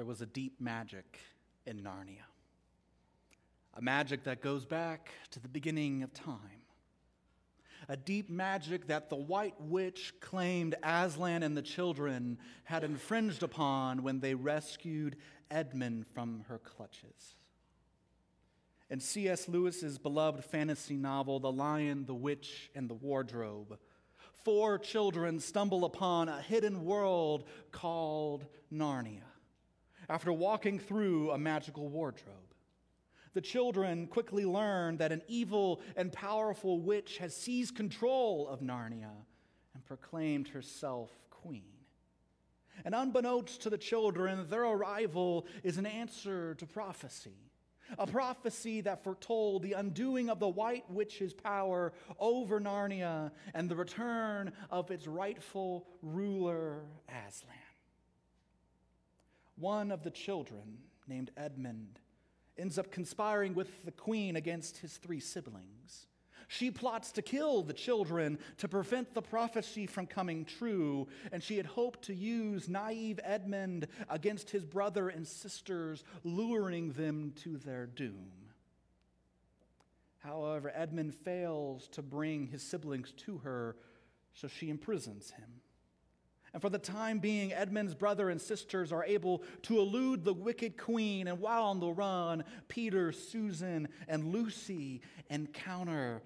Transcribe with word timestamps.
there 0.00 0.06
was 0.06 0.22
a 0.22 0.26
deep 0.26 0.58
magic 0.58 1.18
in 1.66 1.82
Narnia. 1.82 2.24
A 3.74 3.82
magic 3.82 4.24
that 4.24 4.40
goes 4.40 4.64
back 4.64 5.10
to 5.30 5.40
the 5.40 5.46
beginning 5.46 6.02
of 6.02 6.14
time. 6.14 6.62
A 7.86 7.98
deep 7.98 8.30
magic 8.30 8.86
that 8.86 9.10
the 9.10 9.16
White 9.16 9.60
Witch 9.60 10.14
claimed 10.20 10.74
Aslan 10.82 11.42
and 11.42 11.54
the 11.54 11.60
children 11.60 12.38
had 12.64 12.82
infringed 12.82 13.42
upon 13.42 14.02
when 14.02 14.20
they 14.20 14.34
rescued 14.34 15.16
Edmund 15.50 16.06
from 16.14 16.46
her 16.48 16.56
clutches. 16.56 17.34
In 18.88 19.00
C.S. 19.00 19.48
Lewis's 19.48 19.98
beloved 19.98 20.42
fantasy 20.42 20.96
novel, 20.96 21.40
The 21.40 21.52
Lion, 21.52 22.06
the 22.06 22.14
Witch, 22.14 22.70
and 22.74 22.88
the 22.88 22.94
Wardrobe, 22.94 23.78
four 24.44 24.78
children 24.78 25.40
stumble 25.40 25.84
upon 25.84 26.30
a 26.30 26.40
hidden 26.40 26.86
world 26.86 27.44
called 27.70 28.46
Narnia 28.72 29.29
after 30.10 30.32
walking 30.32 30.78
through 30.78 31.30
a 31.30 31.38
magical 31.38 31.88
wardrobe. 31.88 32.34
The 33.32 33.40
children 33.40 34.08
quickly 34.08 34.44
learn 34.44 34.96
that 34.96 35.12
an 35.12 35.22
evil 35.28 35.80
and 35.96 36.12
powerful 36.12 36.80
witch 36.80 37.18
has 37.18 37.34
seized 37.34 37.76
control 37.76 38.48
of 38.48 38.60
Narnia 38.60 39.14
and 39.72 39.84
proclaimed 39.86 40.48
herself 40.48 41.12
queen. 41.30 41.62
And 42.84 42.92
unbeknownst 42.92 43.62
to 43.62 43.70
the 43.70 43.78
children, 43.78 44.48
their 44.50 44.64
arrival 44.64 45.46
is 45.62 45.78
an 45.78 45.86
answer 45.86 46.56
to 46.56 46.66
prophecy. 46.66 47.36
A 47.96 48.06
prophecy 48.06 48.80
that 48.80 49.04
foretold 49.04 49.62
the 49.62 49.74
undoing 49.74 50.28
of 50.28 50.40
the 50.40 50.48
White 50.48 50.90
Witch's 50.90 51.34
power 51.34 51.92
over 52.18 52.60
Narnia 52.60 53.30
and 53.54 53.68
the 53.68 53.76
return 53.76 54.52
of 54.70 54.90
its 54.90 55.06
rightful 55.06 55.86
ruler, 56.02 56.82
Aslan. 57.08 57.69
One 59.60 59.92
of 59.92 60.02
the 60.02 60.10
children, 60.10 60.78
named 61.06 61.30
Edmund, 61.36 62.00
ends 62.56 62.78
up 62.78 62.90
conspiring 62.90 63.54
with 63.54 63.84
the 63.84 63.92
queen 63.92 64.36
against 64.36 64.78
his 64.78 64.96
three 64.96 65.20
siblings. 65.20 66.06
She 66.48 66.70
plots 66.70 67.12
to 67.12 67.22
kill 67.22 67.62
the 67.62 67.74
children 67.74 68.38
to 68.56 68.68
prevent 68.68 69.12
the 69.14 69.22
prophecy 69.22 69.86
from 69.86 70.06
coming 70.06 70.46
true, 70.46 71.08
and 71.30 71.42
she 71.42 71.58
had 71.58 71.66
hoped 71.66 72.02
to 72.06 72.14
use 72.14 72.68
naive 72.68 73.20
Edmund 73.22 73.86
against 74.08 74.50
his 74.50 74.64
brother 74.64 75.10
and 75.10 75.28
sisters, 75.28 76.04
luring 76.24 76.92
them 76.92 77.34
to 77.42 77.58
their 77.58 77.86
doom. 77.86 78.32
However, 80.20 80.72
Edmund 80.74 81.14
fails 81.14 81.86
to 81.88 82.02
bring 82.02 82.46
his 82.46 82.62
siblings 82.62 83.12
to 83.12 83.38
her, 83.38 83.76
so 84.32 84.48
she 84.48 84.70
imprisons 84.70 85.30
him. 85.30 85.60
And 86.52 86.60
for 86.60 86.68
the 86.68 86.78
time 86.78 87.20
being, 87.20 87.52
Edmund's 87.52 87.94
brother 87.94 88.28
and 88.30 88.40
sisters 88.40 88.92
are 88.92 89.04
able 89.04 89.42
to 89.62 89.78
elude 89.78 90.24
the 90.24 90.34
wicked 90.34 90.76
queen. 90.76 91.28
And 91.28 91.40
while 91.40 91.64
on 91.64 91.80
the 91.80 91.92
run, 91.92 92.44
Peter, 92.68 93.12
Susan, 93.12 93.88
and 94.08 94.32
Lucy 94.32 95.00
encounter 95.28 96.22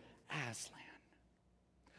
Aslan, 0.51 0.81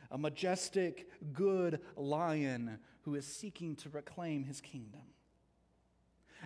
a 0.09 0.17
majestic, 0.17 1.09
good 1.33 1.79
lion 1.95 2.79
who 3.01 3.15
is 3.15 3.27
seeking 3.27 3.75
to 3.77 3.89
reclaim 3.89 4.43
his 4.43 4.59
kingdom. 4.59 5.01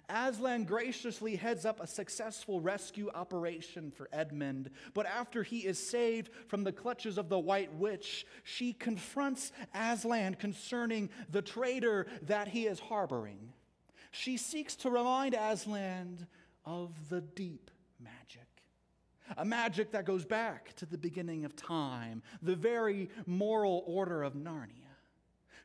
Aslan 0.08 0.64
graciously 0.64 1.36
heads 1.36 1.66
up 1.66 1.80
a 1.80 1.88
successful 1.88 2.61
rescue 2.61 3.09
operation 3.14 3.92
for 3.92 4.08
Edmund, 4.14 4.69
but 4.94 5.06
after 5.06 5.44
he 5.44 5.59
is 5.59 5.80
saved 5.80 6.30
from 6.47 6.64
the 6.64 6.72
clutches 6.72 7.17
of 7.17 7.30
the 7.30 7.39
White 7.39 7.73
Witch, 7.73 8.25
she 8.44 8.73
confronts 8.73 9.52
Aslan 9.73 10.36
concerning 10.36 11.09
the 11.30 11.41
traitor 11.41 12.08
that 12.23 12.47
he 12.47 12.67
is 12.67 12.80
harboring. 12.80 13.53
She 14.11 14.38
seeks 14.38 14.75
to 14.78 14.89
remind 14.89 15.33
Aslan 15.33 16.28
of 16.66 17.09
the 17.09 17.22
deep 17.22 17.72
magic. 18.00 18.47
A 19.38 19.45
magic 19.45 19.91
that 19.91 20.06
goes 20.06 20.25
back 20.25 20.75
to 20.78 20.86
the 20.86 20.97
beginning 20.97 21.45
of 21.45 21.56
time, 21.56 22.23
the 22.41 22.56
very 22.56 23.09
moral 23.25 23.84
order 23.85 24.23
of 24.23 24.34
Narnia. 24.34 24.88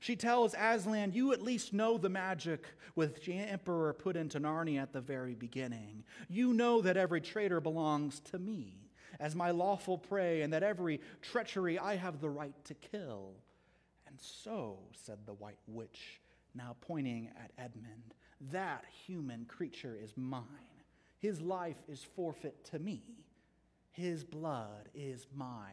She 0.04 0.16
tells 0.16 0.52
Aslan, 0.52 1.14
You 1.14 1.32
at 1.32 1.40
least 1.40 1.72
know 1.72 1.96
the 1.96 2.10
magic 2.10 2.66
which 2.92 3.24
the 3.24 3.38
emperor 3.38 3.94
put 3.94 4.18
into 4.18 4.38
Narnia 4.38 4.82
at 4.82 4.92
the 4.92 5.00
very 5.00 5.34
beginning. 5.34 6.04
You 6.28 6.52
know 6.52 6.82
that 6.82 6.98
every 6.98 7.22
traitor 7.22 7.58
belongs 7.58 8.20
to 8.30 8.38
me 8.38 8.90
as 9.18 9.34
my 9.34 9.50
lawful 9.50 9.96
prey, 9.96 10.42
and 10.42 10.52
that 10.52 10.62
every 10.62 11.00
treachery 11.22 11.78
I 11.78 11.96
have 11.96 12.20
the 12.20 12.28
right 12.28 12.54
to 12.66 12.74
kill. 12.74 13.32
And 14.06 14.20
so, 14.20 14.76
said 14.92 15.20
the 15.24 15.32
White 15.32 15.56
Witch, 15.66 16.20
now 16.54 16.76
pointing 16.82 17.30
at 17.42 17.52
Edmund, 17.56 18.12
that 18.52 18.84
human 19.06 19.46
creature 19.46 19.96
is 19.98 20.12
mine. 20.18 20.44
His 21.18 21.40
life 21.40 21.82
is 21.88 22.04
forfeit 22.14 22.62
to 22.72 22.78
me. 22.78 23.00
His 23.92 24.22
blood 24.22 24.90
is 24.94 25.28
my 25.34 25.70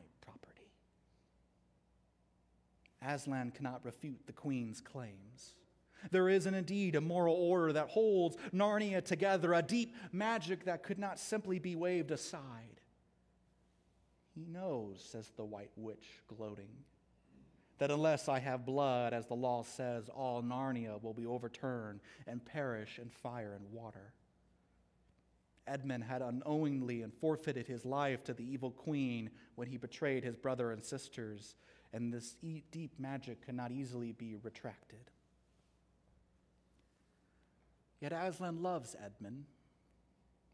Aslan 3.02 3.52
cannot 3.52 3.84
refute 3.84 4.22
the 4.26 4.34
queen's 4.34 4.82
claims. 4.82 5.56
There 6.10 6.30
is 6.30 6.48
indeed 6.48 6.96
a 6.96 7.02
moral 7.02 7.36
order 7.36 7.74
that 7.74 7.90
holds 7.90 8.38
Narnia 8.54 9.04
together, 9.04 9.54
a 9.54 9.62
deep 9.62 9.96
magic 10.12 10.66
that 10.66 10.84
could 10.84 10.98
not 10.98 11.20
simply 11.20 11.60
be 11.60 11.76
waved 11.76 12.12
aside. 12.12 12.82
He 14.34 14.46
knows, 14.46 15.04
says 15.04 15.32
the 15.36 15.46
White 15.46 15.72
Witch, 15.76 16.22
gloating, 16.28 16.72
that 17.78 17.92
unless 17.92 18.30
I 18.30 18.40
have 18.40 18.66
blood, 18.66 19.14
as 19.14 19.28
the 19.28 19.36
law 19.36 19.64
says, 19.64 20.10
all 20.10 20.42
Narnia 20.42 21.02
will 21.02 21.14
be 21.14 21.26
overturned 21.26 22.00
and 22.28 22.44
perish 22.44 23.00
in 23.00 23.10
fire 23.10 23.54
and 23.54 23.72
water. 23.72 24.14
Edmund 25.68 26.04
had 26.04 26.22
unknowingly 26.22 27.02
and 27.04 27.14
forfeited 27.14 27.68
his 27.68 27.86
life 27.86 28.24
to 28.24 28.34
the 28.34 28.44
evil 28.44 28.72
queen 28.72 29.30
when 29.56 29.68
he 29.68 29.78
betrayed 29.78 30.24
his 30.24 30.36
brother 30.36 30.72
and 30.72 30.84
sisters 30.84 31.56
and 31.94 32.14
this 32.14 32.36
deep 32.72 32.94
magic 33.00 33.46
cannot 33.46 33.72
easily 33.72 34.12
be 34.12 34.36
retracted. 34.42 35.12
Yet 38.00 38.14
Aslan 38.14 38.62
loves 38.62 38.96
Edmund. 39.04 39.46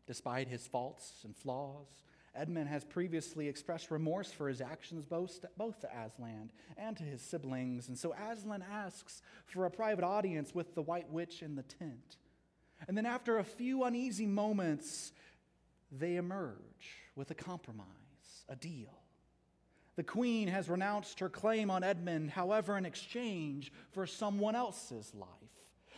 Despite 0.06 0.48
his 0.48 0.66
faults 0.66 1.12
and 1.26 1.36
flaws, 1.36 1.88
Edmund 2.34 2.70
has 2.70 2.86
previously 2.86 3.48
expressed 3.48 3.92
remorse 3.92 4.32
for 4.32 4.48
his 4.48 4.62
actions 4.62 5.06
both, 5.06 5.44
both 5.58 5.82
to 5.82 5.88
Aslan 5.88 6.52
and 6.78 6.96
to 6.98 7.04
his 7.04 7.22
siblings, 7.22 7.88
and 7.88 7.98
so 7.98 8.14
Aslan 8.14 8.64
asks 8.72 9.22
for 9.48 9.66
a 9.66 9.72
private 9.72 10.06
audience 10.06 10.54
with 10.54 10.76
the 10.76 10.82
White 10.82 11.10
Witch 11.12 11.42
in 11.42 11.56
the 11.56 11.64
tent. 11.64 12.18
And 12.88 12.96
then, 12.96 13.08
after 13.08 13.40
a 13.40 13.44
few 13.44 13.84
uneasy 13.84 14.28
moments, 14.28 15.12
they 15.92 16.16
emerge 16.16 17.02
with 17.16 17.32
a 17.32 17.36
compromise, 17.36 17.88
a 18.48 18.56
deal. 18.56 18.97
The 19.98 20.04
queen 20.04 20.48
has 20.48 20.70
renounced 20.70 21.20
her 21.20 21.28
claim 21.28 21.72
on 21.72 21.84
Edmund, 21.84 22.30
however, 22.30 22.78
in 22.78 22.86
exchange 22.86 23.74
for 23.92 24.06
someone 24.06 24.56
else's 24.56 25.12
life. 25.16 25.28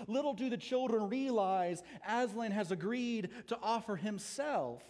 Little 0.08 0.34
do 0.34 0.50
the 0.50 0.58
children 0.58 1.10
realize 1.10 1.84
Aslan 2.08 2.52
has 2.52 2.72
agreed 2.72 3.30
to 3.48 3.60
offer 3.62 3.98
himself 3.98 4.82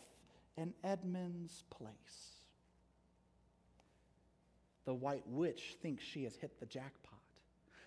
in 0.55 0.75
Edmund's 0.83 1.63
place. 1.71 1.87
The 4.85 4.93
White 4.93 5.27
Witch 5.27 5.75
thinks 5.81 6.03
she 6.03 6.25
has 6.25 6.35
hit 6.35 6.59
the 6.59 6.67
jackpot. 6.67 7.08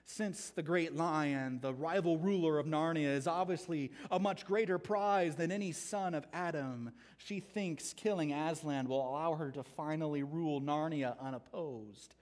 Since 0.04 0.50
the 0.50 0.62
great 0.62 0.94
lion, 0.94 1.60
the 1.60 1.72
rival 1.72 2.18
ruler 2.18 2.58
of 2.58 2.66
Narnia, 2.66 3.14
is 3.14 3.26
obviously 3.26 3.92
a 4.10 4.18
much 4.18 4.44
greater 4.44 4.78
prize 4.78 5.36
than 5.36 5.52
any 5.52 5.72
son 5.72 6.14
of 6.14 6.26
Adam, 6.32 6.92
she 7.18 7.40
thinks 7.40 7.92
killing 7.92 8.32
Aslan 8.32 8.88
will 8.88 9.08
allow 9.08 9.34
her 9.34 9.50
to 9.52 9.62
finally 9.62 10.22
rule 10.22 10.60
Narnia 10.60 11.18
unopposed. 11.20 12.14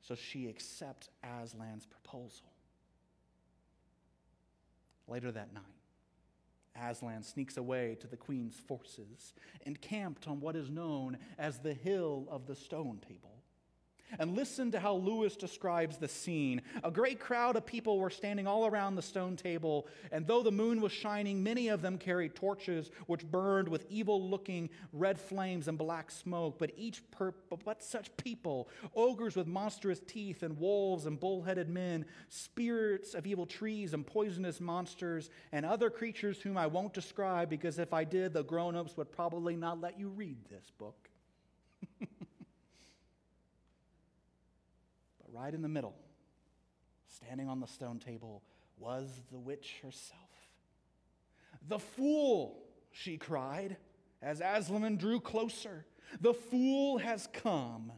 So 0.00 0.14
she 0.14 0.48
accepts 0.48 1.08
Aslan's 1.22 1.86
proposal. 1.86 2.46
Later 5.06 5.30
that 5.32 5.52
night, 5.52 5.62
Aslan 6.76 7.22
sneaks 7.22 7.56
away 7.56 7.96
to 8.00 8.06
the 8.06 8.16
queen's 8.16 8.58
forces, 8.58 9.34
encamped 9.64 10.26
on 10.26 10.40
what 10.40 10.56
is 10.56 10.70
known 10.70 11.18
as 11.38 11.58
the 11.58 11.74
Hill 11.74 12.26
of 12.30 12.46
the 12.46 12.56
Stone 12.56 13.00
Table. 13.06 13.33
And 14.18 14.36
listen 14.36 14.70
to 14.72 14.80
how 14.80 14.94
Lewis 14.94 15.36
describes 15.36 15.96
the 15.96 16.08
scene. 16.08 16.62
A 16.82 16.90
great 16.90 17.20
crowd 17.20 17.56
of 17.56 17.66
people 17.66 17.98
were 17.98 18.10
standing 18.10 18.46
all 18.46 18.66
around 18.66 18.94
the 18.94 19.02
stone 19.02 19.36
table, 19.36 19.86
and 20.12 20.26
though 20.26 20.42
the 20.42 20.52
moon 20.52 20.80
was 20.80 20.92
shining, 20.92 21.42
many 21.42 21.68
of 21.68 21.82
them 21.82 21.98
carried 21.98 22.34
torches 22.34 22.90
which 23.06 23.26
burned 23.26 23.68
with 23.68 23.86
evil 23.88 24.28
looking 24.28 24.70
red 24.92 25.18
flames 25.18 25.68
and 25.68 25.78
black 25.78 26.10
smoke. 26.10 26.58
But 26.58 26.72
each 26.76 27.02
per- 27.10 27.34
but 27.64 27.82
such 27.82 28.16
people, 28.16 28.68
ogres 28.94 29.36
with 29.36 29.46
monstrous 29.46 30.00
teeth, 30.00 30.42
and 30.42 30.58
wolves 30.58 31.06
and 31.06 31.18
bull 31.18 31.42
headed 31.42 31.68
men, 31.68 32.04
spirits 32.28 33.14
of 33.14 33.26
evil 33.26 33.46
trees 33.46 33.94
and 33.94 34.06
poisonous 34.06 34.60
monsters, 34.60 35.30
and 35.52 35.64
other 35.64 35.90
creatures 35.90 36.40
whom 36.40 36.56
I 36.56 36.66
won't 36.66 36.92
describe 36.92 37.48
because 37.48 37.78
if 37.78 37.92
I 37.92 38.04
did, 38.04 38.32
the 38.32 38.44
grown 38.44 38.76
ups 38.76 38.96
would 38.96 39.12
probably 39.12 39.56
not 39.56 39.80
let 39.80 39.98
you 39.98 40.08
read 40.08 40.38
this 40.48 40.70
book. 40.78 41.10
Right 45.34 45.52
in 45.52 45.62
the 45.62 45.68
middle, 45.68 45.94
standing 47.08 47.48
on 47.48 47.60
the 47.60 47.66
stone 47.66 47.98
table, 47.98 48.42
was 48.78 49.08
the 49.30 49.38
witch 49.38 49.76
herself. 49.82 50.20
The 51.68 51.78
fool, 51.78 52.62
she 52.92 53.16
cried 53.16 53.76
as 54.22 54.40
Aslan 54.40 54.96
drew 54.96 55.20
closer. 55.20 55.84
The 56.20 56.34
fool 56.34 56.98
has 56.98 57.28
come. 57.32 57.92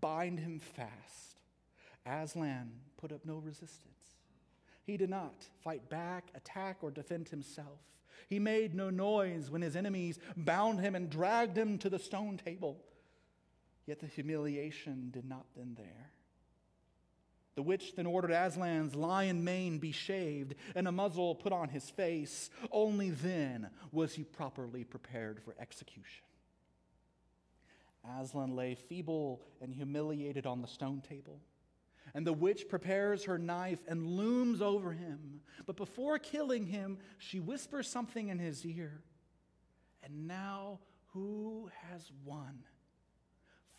Bind 0.00 0.40
him 0.40 0.58
fast. 0.58 1.38
Aslan 2.06 2.72
put 2.96 3.12
up 3.12 3.24
no 3.24 3.36
resistance. 3.36 3.94
He 4.84 4.96
did 4.96 5.08
not 5.08 5.46
fight 5.62 5.88
back, 5.88 6.28
attack, 6.34 6.78
or 6.82 6.90
defend 6.90 7.28
himself. 7.28 7.80
He 8.28 8.38
made 8.38 8.74
no 8.74 8.90
noise 8.90 9.50
when 9.50 9.62
his 9.62 9.76
enemies 9.76 10.18
bound 10.36 10.80
him 10.80 10.94
and 10.94 11.10
dragged 11.10 11.56
him 11.56 11.78
to 11.78 11.88
the 11.88 11.98
stone 11.98 12.36
table. 12.36 12.78
Yet 13.86 14.00
the 14.00 14.06
humiliation 14.06 15.10
did 15.10 15.24
not 15.24 15.46
end 15.58 15.76
there. 15.76 16.10
The 17.56 17.62
witch 17.62 17.94
then 17.94 18.06
ordered 18.06 18.32
Aslan's 18.32 18.96
lion 18.96 19.44
mane 19.44 19.78
be 19.78 19.92
shaved 19.92 20.54
and 20.74 20.88
a 20.88 20.92
muzzle 20.92 21.34
put 21.34 21.52
on 21.52 21.68
his 21.68 21.88
face. 21.88 22.50
Only 22.72 23.10
then 23.10 23.70
was 23.92 24.14
he 24.14 24.24
properly 24.24 24.82
prepared 24.82 25.40
for 25.40 25.54
execution. 25.58 26.24
Aslan 28.20 28.54
lay 28.56 28.74
feeble 28.74 29.42
and 29.60 29.72
humiliated 29.72 30.46
on 30.46 30.60
the 30.60 30.68
stone 30.68 31.00
table. 31.00 31.40
And 32.12 32.26
the 32.26 32.32
witch 32.32 32.68
prepares 32.68 33.24
her 33.24 33.38
knife 33.38 33.80
and 33.88 34.06
looms 34.06 34.60
over 34.60 34.92
him. 34.92 35.40
But 35.64 35.76
before 35.76 36.18
killing 36.18 36.66
him, 36.66 36.98
she 37.18 37.40
whispers 37.40 37.88
something 37.88 38.28
in 38.28 38.38
his 38.38 38.64
ear. 38.66 39.02
And 40.02 40.26
now, 40.26 40.80
who 41.12 41.70
has 41.88 42.10
won? 42.24 42.64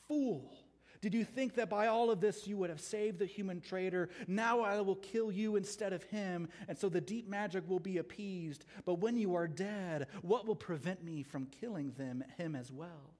Fool! 0.08 0.65
Did 1.02 1.14
you 1.14 1.24
think 1.24 1.56
that 1.56 1.70
by 1.70 1.88
all 1.88 2.10
of 2.10 2.20
this 2.20 2.48
you 2.48 2.58
would 2.58 2.70
have 2.70 2.82
saved 2.82 3.20
the 3.20 3.26
human 3.26 3.62
traitor? 3.62 4.10
Now 4.28 4.62
I 4.62 4.82
will 4.82 4.96
kill 4.96 5.32
you 5.32 5.56
instead 5.56 5.94
of 5.94 6.04
him, 6.04 6.50
and 6.68 6.78
so 6.78 6.90
the 6.90 7.02
deep 7.02 7.28
magic 7.28 7.68
will 7.68 7.80
be 7.80 7.98
appeased. 7.98 8.66
But 8.86 9.00
when 9.00 9.18
you 9.18 9.36
are 9.36 9.48
dead, 9.48 10.08
what 10.22 10.48
will 10.48 10.56
prevent 10.56 11.04
me 11.04 11.24
from 11.24 11.48
killing 11.48 11.92
them, 11.98 12.24
him 12.38 12.56
as 12.56 12.72
well? 12.72 13.14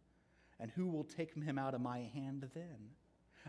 And 0.60 0.72
who 0.72 0.88
will 0.88 1.04
take 1.04 1.34
him 1.36 1.60
out 1.60 1.74
of 1.74 1.82
my 1.82 2.00
hand 2.14 2.50
then? 2.54 2.92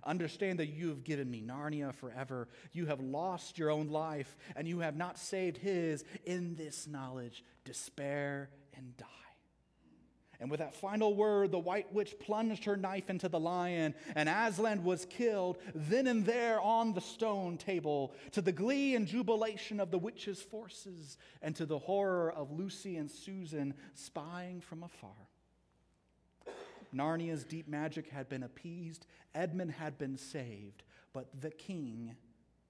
Understand 0.04 0.58
that 0.58 0.66
you 0.66 0.88
have 0.88 1.04
given 1.04 1.30
me 1.30 1.40
Narnia 1.40 1.94
forever. 1.94 2.48
You 2.72 2.86
have 2.86 3.00
lost 3.00 3.58
your 3.58 3.70
own 3.70 3.88
life, 3.88 4.36
and 4.54 4.68
you 4.68 4.80
have 4.80 4.96
not 4.96 5.18
saved 5.18 5.56
his. 5.56 6.04
In 6.24 6.54
this 6.54 6.86
knowledge, 6.86 7.44
despair 7.64 8.50
and 8.76 8.96
die. 8.96 9.06
And 10.40 10.50
with 10.50 10.60
that 10.60 10.74
final 10.74 11.14
word, 11.14 11.50
the 11.50 11.58
white 11.58 11.92
witch 11.92 12.18
plunged 12.18 12.64
her 12.64 12.76
knife 12.76 13.08
into 13.08 13.28
the 13.28 13.40
lion, 13.40 13.94
and 14.14 14.28
Aslan 14.28 14.84
was 14.84 15.06
killed 15.06 15.58
then 15.74 16.06
and 16.06 16.26
there 16.26 16.60
on 16.60 16.92
the 16.92 17.00
stone 17.00 17.56
table, 17.56 18.14
to 18.32 18.42
the 18.42 18.52
glee 18.52 18.94
and 18.94 19.06
jubilation 19.06 19.80
of 19.80 19.90
the 19.90 19.98
witch's 19.98 20.42
forces, 20.42 21.16
and 21.42 21.56
to 21.56 21.66
the 21.66 21.78
horror 21.78 22.30
of 22.32 22.52
Lucy 22.52 22.96
and 22.96 23.10
Susan 23.10 23.74
spying 23.94 24.60
from 24.60 24.82
afar. 24.82 25.10
Narnia's 26.94 27.44
deep 27.44 27.68
magic 27.68 28.08
had 28.08 28.28
been 28.28 28.42
appeased, 28.42 29.06
Edmund 29.34 29.72
had 29.72 29.98
been 29.98 30.16
saved, 30.16 30.82
but 31.12 31.28
the 31.40 31.50
king 31.50 32.16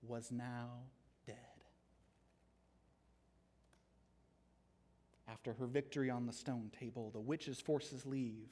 was 0.03 0.31
now 0.31 0.83
After 5.37 5.53
her 5.53 5.67
victory 5.67 6.09
on 6.09 6.25
the 6.25 6.33
stone 6.33 6.71
table, 6.81 7.11
the 7.11 7.21
witches' 7.21 7.61
forces 7.61 8.07
leave. 8.07 8.49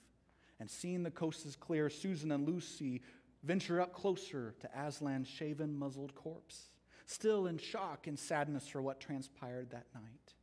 And 0.60 0.70
seeing 0.70 1.02
the 1.02 1.10
coast 1.10 1.46
is 1.46 1.56
clear, 1.56 1.88
Susan 1.88 2.30
and 2.30 2.46
Lucy 2.46 3.00
venture 3.42 3.80
up 3.80 3.94
closer 3.94 4.54
to 4.60 4.68
Aslan's 4.76 5.26
shaven, 5.26 5.74
muzzled 5.74 6.14
corpse, 6.14 6.68
still 7.06 7.46
in 7.46 7.56
shock 7.56 8.06
and 8.06 8.18
sadness 8.18 8.68
for 8.68 8.82
what 8.82 9.00
transpired 9.00 9.70
that 9.70 9.86
night. 9.94 10.34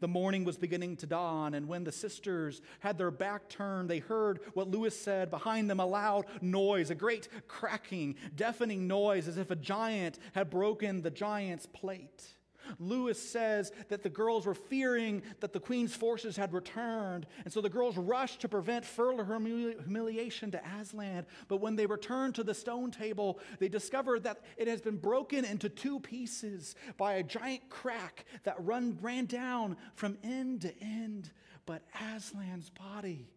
The 0.00 0.08
morning 0.08 0.44
was 0.44 0.58
beginning 0.58 0.96
to 0.96 1.06
dawn, 1.06 1.54
and 1.54 1.66
when 1.66 1.84
the 1.84 1.90
sisters 1.92 2.60
had 2.80 2.98
their 2.98 3.10
back 3.10 3.48
turned, 3.48 3.88
they 3.88 4.00
heard 4.00 4.40
what 4.52 4.68
Lewis 4.68 5.00
said 5.00 5.30
behind 5.30 5.70
them 5.70 5.80
a 5.80 5.86
loud 5.86 6.26
noise, 6.42 6.90
a 6.90 6.94
great 6.94 7.28
cracking, 7.48 8.16
deafening 8.36 8.86
noise, 8.86 9.26
as 9.26 9.38
if 9.38 9.50
a 9.50 9.56
giant 9.56 10.18
had 10.34 10.50
broken 10.50 11.00
the 11.00 11.10
giant's 11.10 11.64
plate. 11.64 12.34
Lewis 12.78 13.20
says 13.20 13.72
that 13.88 14.02
the 14.02 14.08
girls 14.08 14.46
were 14.46 14.54
fearing 14.54 15.22
that 15.40 15.52
the 15.52 15.60
queen's 15.60 15.94
forces 15.94 16.36
had 16.36 16.52
returned, 16.52 17.26
and 17.44 17.52
so 17.52 17.60
the 17.60 17.68
girls 17.68 17.96
rushed 17.96 18.40
to 18.40 18.48
prevent 18.48 18.84
further 18.84 19.24
humiliation 19.24 20.50
to 20.50 20.60
Aslan. 20.78 21.26
But 21.48 21.60
when 21.60 21.76
they 21.76 21.86
returned 21.86 22.34
to 22.36 22.44
the 22.44 22.54
stone 22.54 22.90
table, 22.90 23.38
they 23.58 23.68
discovered 23.68 24.24
that 24.24 24.40
it 24.56 24.68
has 24.68 24.80
been 24.80 24.96
broken 24.96 25.44
into 25.44 25.68
two 25.68 26.00
pieces 26.00 26.74
by 26.96 27.14
a 27.14 27.22
giant 27.22 27.68
crack 27.68 28.24
that 28.44 28.56
run, 28.58 28.98
ran 29.00 29.26
down 29.26 29.76
from 29.94 30.18
end 30.22 30.62
to 30.62 30.82
end. 30.82 31.30
But 31.66 31.82
Aslan's 31.94 32.70
body 32.70 33.28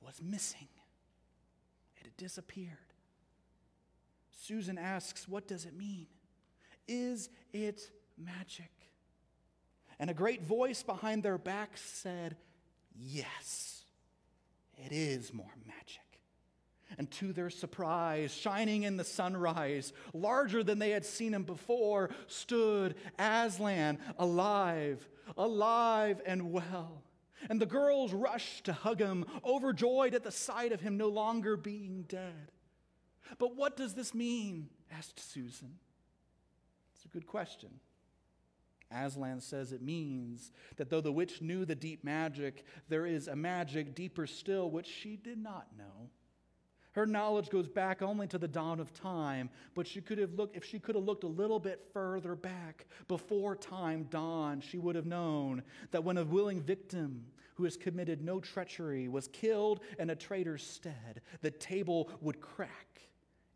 was 0.00 0.20
missing, 0.22 0.68
it 1.98 2.04
had 2.04 2.16
disappeared. 2.16 2.76
Susan 4.40 4.78
asks, 4.78 5.28
What 5.28 5.46
does 5.46 5.64
it 5.64 5.76
mean? 5.76 6.06
Is 6.88 7.28
it 7.52 7.90
magic. 8.20 8.70
And 9.98 10.10
a 10.10 10.14
great 10.14 10.42
voice 10.42 10.82
behind 10.82 11.22
their 11.22 11.38
backs 11.38 11.80
said, 11.82 12.36
Yes, 12.98 13.84
it 14.76 14.92
is 14.92 15.32
more 15.32 15.52
magic. 15.66 16.00
And 16.98 17.10
to 17.12 17.32
their 17.32 17.50
surprise, 17.50 18.32
shining 18.32 18.82
in 18.82 18.96
the 18.96 19.04
sunrise, 19.04 19.92
larger 20.12 20.64
than 20.64 20.78
they 20.78 20.90
had 20.90 21.04
seen 21.04 21.32
him 21.32 21.44
before, 21.44 22.10
stood 22.26 22.96
Aslan, 23.18 23.98
alive, 24.18 25.06
alive 25.36 26.20
and 26.26 26.50
well. 26.50 27.02
And 27.48 27.60
the 27.60 27.66
girls 27.66 28.12
rushed 28.12 28.64
to 28.64 28.72
hug 28.72 29.00
him, 29.00 29.24
overjoyed 29.44 30.14
at 30.14 30.24
the 30.24 30.32
sight 30.32 30.72
of 30.72 30.80
him 30.80 30.96
no 30.96 31.08
longer 31.08 31.56
being 31.56 32.04
dead. 32.08 32.50
But 33.38 33.56
what 33.56 33.76
does 33.76 33.94
this 33.94 34.14
mean? 34.14 34.68
asked 34.90 35.20
Susan. 35.20 35.78
It's 36.94 37.04
a 37.04 37.08
good 37.08 37.26
question. 37.26 37.70
Aslan 38.90 39.40
says 39.40 39.72
it 39.72 39.82
means 39.82 40.52
that 40.76 40.90
though 40.90 41.00
the 41.00 41.12
witch 41.12 41.40
knew 41.40 41.64
the 41.64 41.74
deep 41.74 42.04
magic, 42.04 42.64
there 42.88 43.06
is 43.06 43.28
a 43.28 43.36
magic 43.36 43.94
deeper 43.94 44.26
still 44.26 44.70
which 44.70 44.86
she 44.86 45.16
did 45.16 45.38
not 45.38 45.68
know. 45.76 46.10
Her 46.92 47.06
knowledge 47.06 47.50
goes 47.50 47.68
back 47.68 48.02
only 48.02 48.26
to 48.28 48.38
the 48.38 48.48
dawn 48.48 48.80
of 48.80 48.92
time, 48.92 49.48
but 49.74 49.86
she 49.86 50.00
could 50.00 50.18
have 50.18 50.34
looked, 50.34 50.56
if 50.56 50.64
she 50.64 50.80
could 50.80 50.96
have 50.96 51.04
looked 51.04 51.22
a 51.22 51.28
little 51.28 51.60
bit 51.60 51.88
further 51.92 52.34
back 52.34 52.86
before 53.06 53.54
time 53.54 54.08
dawned, 54.10 54.64
she 54.64 54.78
would 54.78 54.96
have 54.96 55.06
known 55.06 55.62
that 55.92 56.02
when 56.02 56.18
a 56.18 56.24
willing 56.24 56.60
victim 56.60 57.26
who 57.54 57.64
has 57.64 57.76
committed 57.76 58.24
no 58.24 58.40
treachery 58.40 59.06
was 59.06 59.28
killed 59.28 59.80
in 60.00 60.10
a 60.10 60.16
traitor's 60.16 60.66
stead, 60.66 61.20
the 61.42 61.50
table 61.50 62.10
would 62.20 62.40
crack 62.40 63.02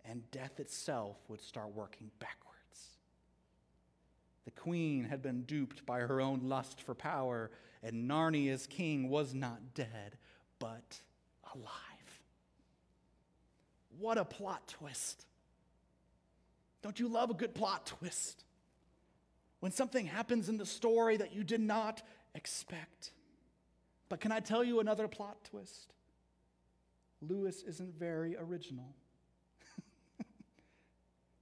and 0.05 0.31
death 0.31 0.61
itself 0.61 1.17
would 1.29 1.41
start 1.41 1.75
working 1.75 2.11
backwards. 2.21 2.54
The 4.45 4.51
queen 4.51 5.05
had 5.05 5.23
been 5.23 5.43
duped 5.43 5.87
by 5.87 6.01
her 6.01 6.21
own 6.21 6.41
lust 6.45 6.83
for 6.83 6.95
power, 6.95 7.51
and 7.83 8.09
Narnia's 8.09 8.67
king 8.67 9.09
was 9.09 9.35
not 9.35 9.75
dead, 9.75 10.19
but 10.59 11.01
alive. 11.55 11.71
What 13.99 14.19
a 14.19 14.25
plot 14.25 14.69
twist! 14.69 15.27
Don't 16.83 17.01
you 17.01 17.09
love 17.09 17.31
a 17.31 17.35
good 17.35 17.55
plot 17.55 17.87
twist? 17.87 18.45
When 19.61 19.73
something 19.73 20.05
happens 20.05 20.51
in 20.51 20.59
the 20.59 20.67
story 20.67 21.17
that 21.17 21.33
you 21.33 21.43
did 21.43 21.61
not 21.61 22.03
expect. 22.35 23.13
But 24.11 24.21
can 24.21 24.33
I 24.33 24.41
tell 24.41 24.63
you 24.63 24.81
another 24.81 25.09
plot 25.09 25.39
twist? 25.45 25.95
Lewis 27.23 27.63
isn't 27.63 27.99
very 27.99 28.37
original. 28.37 28.95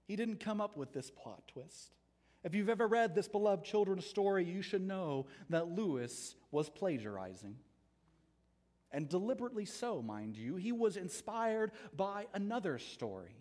he 0.07 0.15
didn't 0.15 0.39
come 0.39 0.61
up 0.61 0.77
with 0.77 0.93
this 0.93 1.11
plot 1.11 1.43
twist. 1.49 1.97
If 2.45 2.55
you've 2.55 2.69
ever 2.69 2.89
read 2.89 3.15
this 3.15 3.29
beloved 3.29 3.65
children's 3.65 4.07
story, 4.07 4.45
you 4.45 4.63
should 4.63 4.83
know 4.83 5.27
that 5.51 5.69
Lewis 5.69 6.35
was 6.51 6.69
plagiarizing. 6.69 7.57
And 8.91 9.09
deliberately 9.09 9.65
so, 9.65 10.03
mind 10.03 10.37
you. 10.37 10.57
He 10.57 10.73
was 10.73 10.97
inspired 10.97 11.73
by 11.97 12.27
another 12.35 12.79
story. 12.79 13.37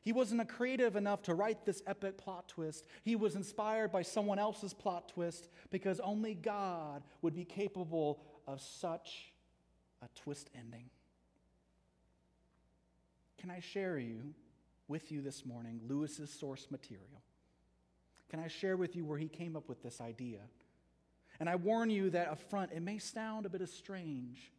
He 0.00 0.12
wasn't 0.12 0.48
creative 0.48 0.96
enough 0.96 1.22
to 1.22 1.34
write 1.34 1.64
this 1.64 1.82
epic 1.86 2.18
plot 2.18 2.48
twist. 2.48 2.86
He 3.02 3.16
was 3.16 3.34
inspired 3.34 3.92
by 3.92 4.02
someone 4.02 4.38
else's 4.38 4.74
plot 4.74 5.08
twist 5.08 5.48
because 5.70 6.00
only 6.00 6.34
God 6.34 7.02
would 7.22 7.34
be 7.34 7.44
capable 7.44 8.22
of 8.46 8.60
such 8.60 9.32
a 10.02 10.08
twist 10.14 10.50
ending. 10.56 10.90
Can 13.38 13.50
I 13.50 13.60
share 13.60 13.98
you 13.98 14.34
with 14.88 15.12
you 15.12 15.22
this 15.22 15.44
morning 15.46 15.80
Lewis's 15.86 16.30
source 16.30 16.66
material? 16.70 17.22
Can 18.30 18.40
I 18.40 18.48
share 18.48 18.76
with 18.76 18.94
you 18.94 19.04
where 19.04 19.18
he 19.18 19.28
came 19.28 19.56
up 19.56 19.68
with 19.68 19.82
this 19.82 20.00
idea? 20.00 20.40
And 21.40 21.48
I 21.48 21.56
warn 21.56 21.90
you 21.90 22.10
that 22.10 22.28
up 22.28 22.40
front, 22.50 22.72
it 22.72 22.82
may 22.82 22.98
sound 22.98 23.46
a 23.46 23.48
bit 23.48 23.66
strange. 23.68 24.52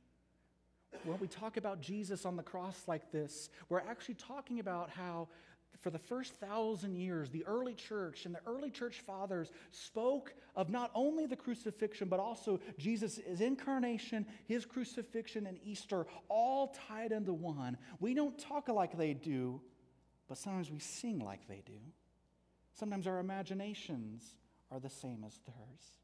When 1.03 1.19
we 1.19 1.27
talk 1.27 1.57
about 1.57 1.81
Jesus 1.81 2.25
on 2.25 2.35
the 2.35 2.43
cross 2.43 2.83
like 2.88 3.11
this, 3.11 3.49
we're 3.69 3.81
actually 3.81 4.15
talking 4.15 4.59
about 4.59 4.89
how 4.89 5.27
for 5.81 5.91
the 5.91 5.99
first 5.99 6.33
thousand 6.35 6.95
years, 6.95 7.29
the 7.29 7.45
early 7.45 7.73
church 7.73 8.25
and 8.25 8.35
the 8.35 8.41
early 8.45 8.69
church 8.69 9.01
fathers 9.05 9.51
spoke 9.71 10.33
of 10.55 10.69
not 10.69 10.91
only 10.93 11.25
the 11.25 11.35
crucifixion, 11.35 12.09
but 12.09 12.19
also 12.19 12.59
Jesus' 12.77 13.19
incarnation, 13.39 14.25
his 14.45 14.65
crucifixion, 14.65 15.45
and 15.45 15.57
Easter, 15.63 16.05
all 16.27 16.75
tied 16.88 17.11
into 17.11 17.33
one. 17.33 17.77
We 17.99 18.13
don't 18.13 18.38
talk 18.38 18.67
like 18.67 18.97
they 18.97 19.13
do, 19.13 19.61
but 20.27 20.38
sometimes 20.38 20.69
we 20.69 20.79
sing 20.79 21.19
like 21.19 21.47
they 21.47 21.61
do. 21.65 21.79
Sometimes 22.79 23.07
our 23.07 23.19
imaginations 23.19 24.36
are 24.71 24.79
the 24.79 24.89
same 24.89 25.25
as 25.27 25.38
theirs. 25.45 26.00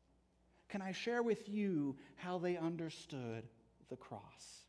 Can 0.68 0.82
I 0.82 0.92
share 0.92 1.24
with 1.24 1.48
you 1.48 1.96
how 2.18 2.38
they 2.38 2.58
understood 2.58 3.48
the 3.90 3.96
cross? 3.96 4.66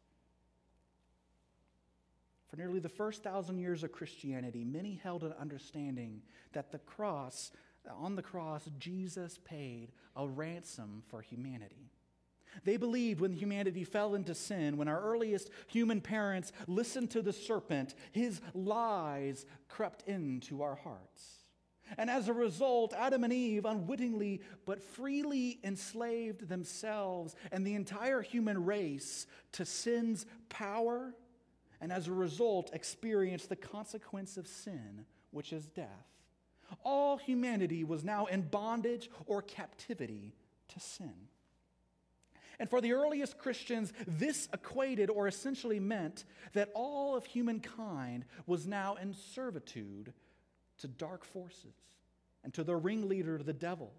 For 2.48 2.56
nearly 2.56 2.78
the 2.78 2.88
first 2.88 3.24
thousand 3.24 3.58
years 3.58 3.82
of 3.82 3.90
Christianity, 3.90 4.62
many 4.64 5.00
held 5.02 5.24
an 5.24 5.34
understanding 5.40 6.22
that 6.52 6.70
the 6.70 6.78
cross, 6.78 7.50
on 7.90 8.14
the 8.14 8.22
cross, 8.22 8.70
Jesus 8.78 9.40
paid 9.44 9.88
a 10.14 10.28
ransom 10.28 11.02
for 11.08 11.22
humanity. 11.22 11.90
They 12.62 12.76
believed 12.76 13.20
when 13.20 13.32
humanity 13.32 13.82
fell 13.82 14.14
into 14.14 14.34
sin, 14.36 14.76
when 14.76 14.86
our 14.86 15.00
earliest 15.00 15.50
human 15.66 16.00
parents 16.00 16.52
listened 16.68 17.10
to 17.10 17.22
the 17.22 17.32
serpent, 17.32 17.96
his 18.12 18.40
lies 18.54 19.44
crept 19.68 20.04
into 20.06 20.62
our 20.62 20.76
hearts. 20.76 21.45
And 21.96 22.10
as 22.10 22.28
a 22.28 22.32
result, 22.32 22.94
Adam 22.94 23.24
and 23.24 23.32
Eve 23.32 23.64
unwittingly 23.64 24.40
but 24.64 24.82
freely 24.82 25.58
enslaved 25.62 26.48
themselves 26.48 27.36
and 27.52 27.66
the 27.66 27.74
entire 27.74 28.22
human 28.22 28.64
race 28.64 29.26
to 29.52 29.64
sin's 29.64 30.26
power 30.48 31.14
and 31.80 31.92
as 31.92 32.08
a 32.08 32.12
result 32.12 32.70
experienced 32.72 33.48
the 33.48 33.56
consequence 33.56 34.36
of 34.36 34.46
sin, 34.46 35.04
which 35.30 35.52
is 35.52 35.66
death. 35.66 36.06
All 36.84 37.16
humanity 37.16 37.84
was 37.84 38.02
now 38.02 38.26
in 38.26 38.42
bondage 38.42 39.10
or 39.26 39.42
captivity 39.42 40.34
to 40.68 40.80
sin. 40.80 41.14
And 42.58 42.70
for 42.70 42.80
the 42.80 42.92
earliest 42.92 43.38
Christians, 43.38 43.92
this 44.06 44.48
equated 44.52 45.10
or 45.10 45.28
essentially 45.28 45.78
meant 45.78 46.24
that 46.54 46.70
all 46.74 47.14
of 47.14 47.26
humankind 47.26 48.24
was 48.46 48.66
now 48.66 48.94
in 48.94 49.12
servitude 49.12 50.14
to 50.78 50.88
dark 50.88 51.24
forces 51.24 51.74
and 52.44 52.52
to 52.54 52.64
the 52.64 52.76
ringleader, 52.76 53.38
the 53.42 53.52
devil, 53.52 53.92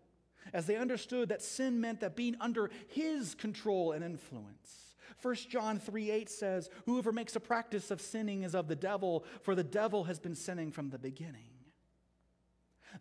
as 0.53 0.65
they 0.65 0.77
understood 0.77 1.29
that 1.29 1.41
sin 1.41 1.81
meant 1.81 1.99
that 1.99 2.15
being 2.15 2.35
under 2.39 2.69
his 2.87 3.35
control 3.35 3.91
and 3.91 4.03
influence. 4.03 4.95
1 5.21 5.35
John 5.49 5.79
3 5.79 6.11
8 6.11 6.29
says, 6.29 6.69
Whoever 6.85 7.11
makes 7.11 7.35
a 7.35 7.39
practice 7.39 7.91
of 7.91 8.01
sinning 8.01 8.43
is 8.43 8.55
of 8.55 8.67
the 8.67 8.75
devil, 8.75 9.25
for 9.41 9.55
the 9.55 9.63
devil 9.63 10.05
has 10.05 10.19
been 10.19 10.35
sinning 10.35 10.71
from 10.71 10.89
the 10.89 10.99
beginning. 10.99 11.49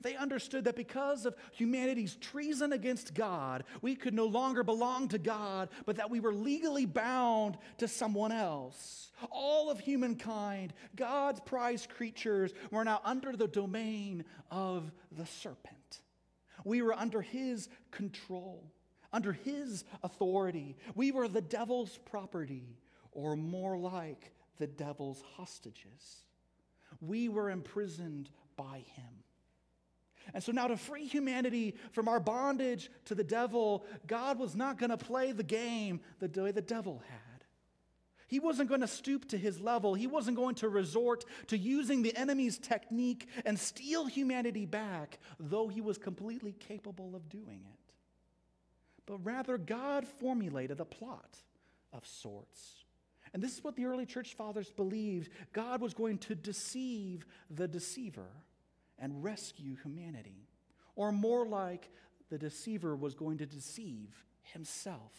They 0.03 0.17
understood 0.17 0.65
that 0.65 0.76
because 0.76 1.26
of 1.26 1.37
humanity's 1.53 2.17
treason 2.17 2.73
against 2.73 3.15
God, 3.15 3.65
we 3.83 3.95
could 3.95 4.15
no 4.15 4.26
longer 4.26 4.62
belong 4.62 5.09
to 5.09 5.19
God, 5.19 5.69
but 5.85 5.97
that 5.97 6.11
we 6.11 6.21
were 6.21 6.33
legally 6.33 6.87
bound 6.87 7.59
to 7.79 7.88
someone 7.88 8.33
else. 8.33 9.11
All 9.31 9.71
of 9.71 9.81
humankind, 9.81 10.73
God's 10.95 11.41
prized 11.41 11.91
creatures, 11.91 12.53
were 12.71 12.85
now 12.85 13.00
under 13.05 13.37
the 13.37 13.49
domain 13.49 14.25
of 14.50 14.91
the 15.12 15.26
serpent. 15.26 16.00
We 16.65 16.83
were 16.83 16.95
under 16.95 17.23
his 17.23 17.69
control 17.91 18.73
under 19.12 19.33
his 19.33 19.85
authority. 20.03 20.76
We 20.95 21.11
were 21.11 21.26
the 21.26 21.41
devil's 21.41 21.99
property, 22.05 22.76
or 23.12 23.35
more 23.35 23.79
like 23.79 24.33
the 24.59 24.67
devil's 24.67 25.23
hostages. 25.37 26.25
We 27.00 27.29
were 27.29 27.50
imprisoned 27.50 28.31
by 28.57 28.85
him. 28.95 29.25
And 30.35 30.42
so 30.42 30.52
now, 30.52 30.66
to 30.66 30.76
free 30.76 31.06
humanity 31.06 31.75
from 31.92 32.09
our 32.09 32.21
bondage 32.21 32.90
to 33.06 33.14
the 33.14 33.25
devil, 33.25 33.85
God 34.06 34.38
was 34.38 34.54
not 34.54 34.78
going 34.78 34.90
to 34.90 34.97
play 34.97 35.33
the 35.33 35.42
game 35.42 36.00
the 36.18 36.42
way 36.42 36.50
the 36.50 36.62
devil 36.62 37.02
had. 37.09 37.21
He 38.28 38.40
wasn't 38.40 38.68
going 38.68 38.80
to 38.80 38.88
stoop 38.88 39.28
to 39.28 39.38
his 39.38 39.61
level. 39.61 39.95
He 39.95 40.09
wasn't 40.09 40.37
going 40.37 40.56
to 40.56 40.68
resort 40.68 41.25
to 41.47 41.56
using 41.56 42.02
the 42.02 42.16
enemy's 42.16 42.59
technique 42.59 43.28
and 43.45 43.56
steal 43.59 44.06
humanity 44.06 44.66
back, 44.66 45.21
though 45.38 45.68
he 45.68 45.80
was 45.80 45.97
completely 45.97 46.52
capable 46.52 47.14
of 47.14 47.28
doing 47.28 47.61
it 47.73 47.87
but 49.06 49.25
rather 49.25 49.56
God 49.56 50.06
formulated 50.06 50.80
a 50.80 50.85
plot 50.85 51.38
of 51.92 52.06
sorts. 52.06 52.85
And 53.33 53.42
this 53.42 53.56
is 53.56 53.64
what 53.64 53.76
the 53.76 53.87
early 53.87 54.06
church 54.06 54.35
fathers 54.35 54.71
believed 54.71 55.30
God 55.52 55.80
was 55.80 55.95
going 55.95 56.18
to 56.18 56.35
deceive 56.35 57.25
the 57.50 57.68
deceiver 57.68 58.28
and 58.99 59.23
rescue 59.23 59.76
humanity. 59.83 60.49
Or 60.95 61.12
more 61.12 61.47
like, 61.47 61.91
the 62.31 62.38
deceiver 62.38 62.97
was 62.97 63.15
going 63.15 63.38
to 63.38 63.47
deceive 63.47 64.25
himself. 64.43 65.12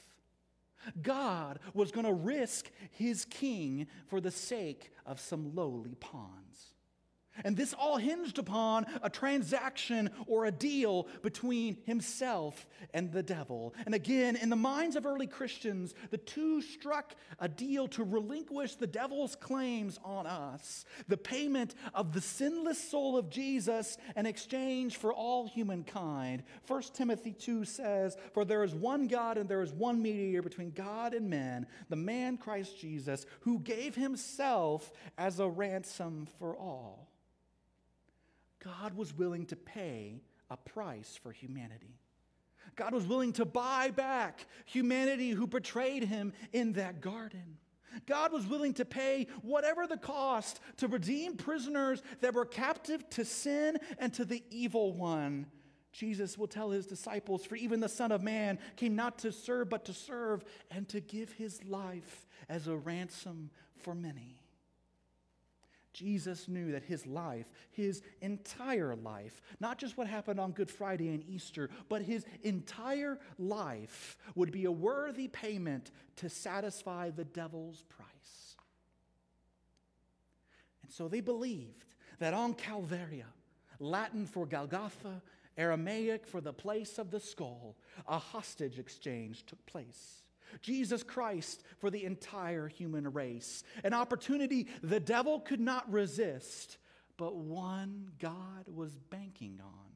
God 1.01 1.59
was 1.73 1.91
going 1.91 2.05
to 2.05 2.13
risk 2.13 2.69
his 2.91 3.25
king 3.25 3.87
for 4.07 4.21
the 4.21 4.31
sake 4.31 4.91
of 5.05 5.19
some 5.19 5.55
lowly 5.55 5.95
pawns. 5.95 6.73
And 7.43 7.55
this 7.55 7.73
all 7.73 7.97
hinged 7.97 8.39
upon 8.39 8.85
a 9.01 9.09
transaction 9.09 10.09
or 10.27 10.45
a 10.45 10.51
deal 10.51 11.07
between 11.21 11.77
himself 11.85 12.67
and 12.93 13.11
the 13.11 13.23
devil. 13.23 13.73
And 13.85 13.93
again, 13.93 14.35
in 14.35 14.49
the 14.49 14.55
minds 14.55 14.95
of 14.95 15.05
early 15.05 15.27
Christians, 15.27 15.93
the 16.11 16.17
two 16.17 16.61
struck 16.61 17.15
a 17.39 17.47
deal 17.47 17.87
to 17.89 18.03
relinquish 18.03 18.75
the 18.75 18.87
devil's 18.87 19.35
claims 19.35 19.99
on 20.03 20.25
us, 20.25 20.85
the 21.07 21.17
payment 21.17 21.75
of 21.93 22.13
the 22.13 22.21
sinless 22.21 22.89
soul 22.89 23.17
of 23.17 23.29
Jesus 23.29 23.97
in 24.15 24.25
exchange 24.25 24.97
for 24.97 25.13
all 25.13 25.47
humankind. 25.47 26.43
1 26.67 26.81
Timothy 26.93 27.33
2 27.33 27.65
says, 27.65 28.17
For 28.33 28.45
there 28.45 28.63
is 28.63 28.73
one 28.73 29.07
God 29.07 29.37
and 29.37 29.49
there 29.49 29.61
is 29.61 29.73
one 29.73 30.01
mediator 30.01 30.41
between 30.41 30.71
God 30.71 31.13
and 31.13 31.29
men, 31.29 31.67
the 31.89 31.95
man 31.95 32.37
Christ 32.37 32.79
Jesus, 32.79 33.25
who 33.41 33.59
gave 33.59 33.95
himself 33.95 34.91
as 35.17 35.39
a 35.39 35.47
ransom 35.47 36.27
for 36.39 36.55
all. 36.55 37.07
God 38.67 38.95
was 38.95 39.13
willing 39.13 39.45
to 39.47 39.55
pay 39.55 40.21
a 40.49 40.57
price 40.57 41.17
for 41.21 41.31
humanity. 41.31 41.99
God 42.75 42.93
was 42.93 43.05
willing 43.07 43.31
to 43.33 43.45
buy 43.45 43.91
back 43.91 44.45
humanity 44.65 45.29
who 45.29 45.47
betrayed 45.47 46.03
him 46.03 46.33
in 46.51 46.73
that 46.73 46.99
garden. 46.99 47.57
God 48.05 48.33
was 48.33 48.45
willing 48.45 48.73
to 48.75 48.85
pay 48.85 49.27
whatever 49.41 49.87
the 49.87 49.97
cost 49.97 50.59
to 50.77 50.87
redeem 50.87 51.37
prisoners 51.37 52.03
that 52.19 52.33
were 52.33 52.45
captive 52.45 53.09
to 53.11 53.23
sin 53.23 53.77
and 53.97 54.13
to 54.13 54.25
the 54.25 54.43
evil 54.49 54.93
one. 54.93 55.47
Jesus 55.93 56.37
will 56.37 56.47
tell 56.47 56.69
his 56.69 56.85
disciples, 56.85 57.45
For 57.45 57.55
even 57.55 57.79
the 57.79 57.87
Son 57.87 58.11
of 58.11 58.21
Man 58.21 58.59
came 58.75 58.95
not 58.95 59.17
to 59.19 59.31
serve, 59.31 59.69
but 59.69 59.85
to 59.85 59.93
serve 59.93 60.43
and 60.69 60.87
to 60.89 60.99
give 60.99 61.31
his 61.31 61.63
life 61.63 62.27
as 62.49 62.67
a 62.67 62.75
ransom 62.75 63.49
for 63.79 63.95
many. 63.95 64.37
Jesus 65.97 66.47
knew 66.47 66.73
that 66.73 66.83
his 66.83 67.07
life, 67.07 67.51
his 67.71 68.03
entire 68.21 68.95
life, 68.95 69.41
not 69.59 69.79
just 69.79 69.97
what 69.97 70.05
happened 70.05 70.39
on 70.39 70.51
Good 70.51 70.69
Friday 70.69 71.09
and 71.09 71.23
Easter, 71.27 71.71
but 71.89 72.03
his 72.03 72.23
entire 72.43 73.17
life 73.39 74.15
would 74.35 74.51
be 74.51 74.65
a 74.65 74.71
worthy 74.71 75.27
payment 75.27 75.89
to 76.17 76.29
satisfy 76.29 77.09
the 77.09 77.23
devil's 77.23 77.81
price. 77.89 78.55
And 80.83 80.91
so 80.91 81.07
they 81.07 81.19
believed 81.19 81.95
that 82.19 82.35
on 82.35 82.53
Calvaria, 82.53 83.33
Latin 83.79 84.27
for 84.27 84.45
Golgotha, 84.45 85.23
Aramaic 85.57 86.27
for 86.27 86.41
the 86.41 86.53
place 86.53 86.99
of 86.99 87.09
the 87.09 87.19
skull, 87.19 87.75
a 88.07 88.19
hostage 88.19 88.77
exchange 88.77 89.47
took 89.47 89.65
place. 89.65 90.21
Jesus 90.61 91.03
Christ 91.03 91.63
for 91.79 91.89
the 91.89 92.03
entire 92.03 92.67
human 92.67 93.11
race. 93.11 93.63
An 93.83 93.93
opportunity 93.93 94.67
the 94.81 94.99
devil 94.99 95.39
could 95.39 95.59
not 95.59 95.91
resist, 95.91 96.77
but 97.17 97.35
one 97.35 98.11
God 98.19 98.65
was 98.67 98.95
banking 99.09 99.59
on. 99.63 99.87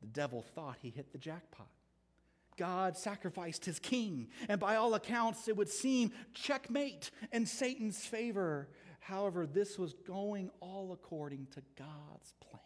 The 0.00 0.06
devil 0.08 0.42
thought 0.54 0.76
he 0.80 0.90
hit 0.90 1.12
the 1.12 1.18
jackpot. 1.18 1.68
God 2.56 2.96
sacrificed 2.96 3.64
his 3.64 3.78
king, 3.78 4.28
and 4.48 4.60
by 4.60 4.76
all 4.76 4.94
accounts, 4.94 5.48
it 5.48 5.56
would 5.56 5.68
seem 5.68 6.12
checkmate 6.34 7.10
in 7.32 7.46
Satan's 7.46 8.04
favor. 8.04 8.68
However, 9.00 9.46
this 9.46 9.78
was 9.78 9.92
going 10.06 10.50
all 10.60 10.92
according 10.92 11.48
to 11.52 11.62
God's 11.76 12.32
plan. 12.40 12.60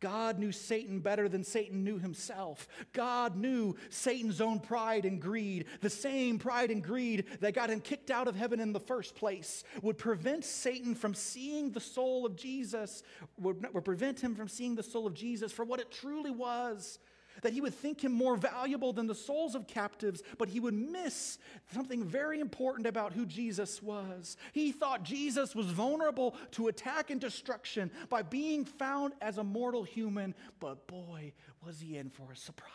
God 0.00 0.38
knew 0.38 0.52
Satan 0.52 1.00
better 1.00 1.28
than 1.28 1.44
Satan 1.44 1.84
knew 1.84 1.98
himself. 1.98 2.68
God 2.92 3.36
knew 3.36 3.76
Satan's 3.88 4.40
own 4.40 4.60
pride 4.60 5.04
and 5.04 5.20
greed, 5.20 5.66
the 5.80 5.90
same 5.90 6.38
pride 6.38 6.70
and 6.70 6.82
greed 6.82 7.24
that 7.40 7.54
got 7.54 7.70
him 7.70 7.80
kicked 7.80 8.10
out 8.10 8.28
of 8.28 8.36
heaven 8.36 8.60
in 8.60 8.72
the 8.72 8.80
first 8.80 9.14
place, 9.14 9.64
would 9.82 9.98
prevent 9.98 10.44
Satan 10.44 10.94
from 10.94 11.14
seeing 11.14 11.70
the 11.70 11.80
soul 11.80 12.26
of 12.26 12.36
Jesus, 12.36 13.02
would, 13.38 13.66
would 13.72 13.84
prevent 13.84 14.20
him 14.20 14.34
from 14.34 14.48
seeing 14.48 14.74
the 14.74 14.82
soul 14.82 15.06
of 15.06 15.14
Jesus 15.14 15.52
for 15.52 15.64
what 15.64 15.80
it 15.80 15.90
truly 15.90 16.30
was 16.30 16.98
that 17.42 17.52
he 17.52 17.60
would 17.60 17.74
think 17.74 18.02
him 18.02 18.12
more 18.12 18.36
valuable 18.36 18.92
than 18.92 19.06
the 19.06 19.14
souls 19.14 19.54
of 19.54 19.66
captives, 19.66 20.22
but 20.38 20.48
he 20.48 20.60
would 20.60 20.74
miss 20.74 21.38
something 21.72 22.04
very 22.04 22.40
important 22.40 22.86
about 22.86 23.12
who 23.12 23.26
Jesus 23.26 23.82
was. 23.82 24.36
He 24.52 24.72
thought 24.72 25.02
Jesus 25.02 25.54
was 25.54 25.66
vulnerable 25.66 26.36
to 26.52 26.68
attack 26.68 27.10
and 27.10 27.20
destruction 27.20 27.90
by 28.08 28.22
being 28.22 28.64
found 28.64 29.14
as 29.20 29.38
a 29.38 29.44
mortal 29.44 29.82
human, 29.82 30.34
but 30.60 30.86
boy, 30.86 31.32
was 31.64 31.80
he 31.80 31.96
in 31.96 32.10
for 32.10 32.32
a 32.32 32.36
surprise. 32.36 32.70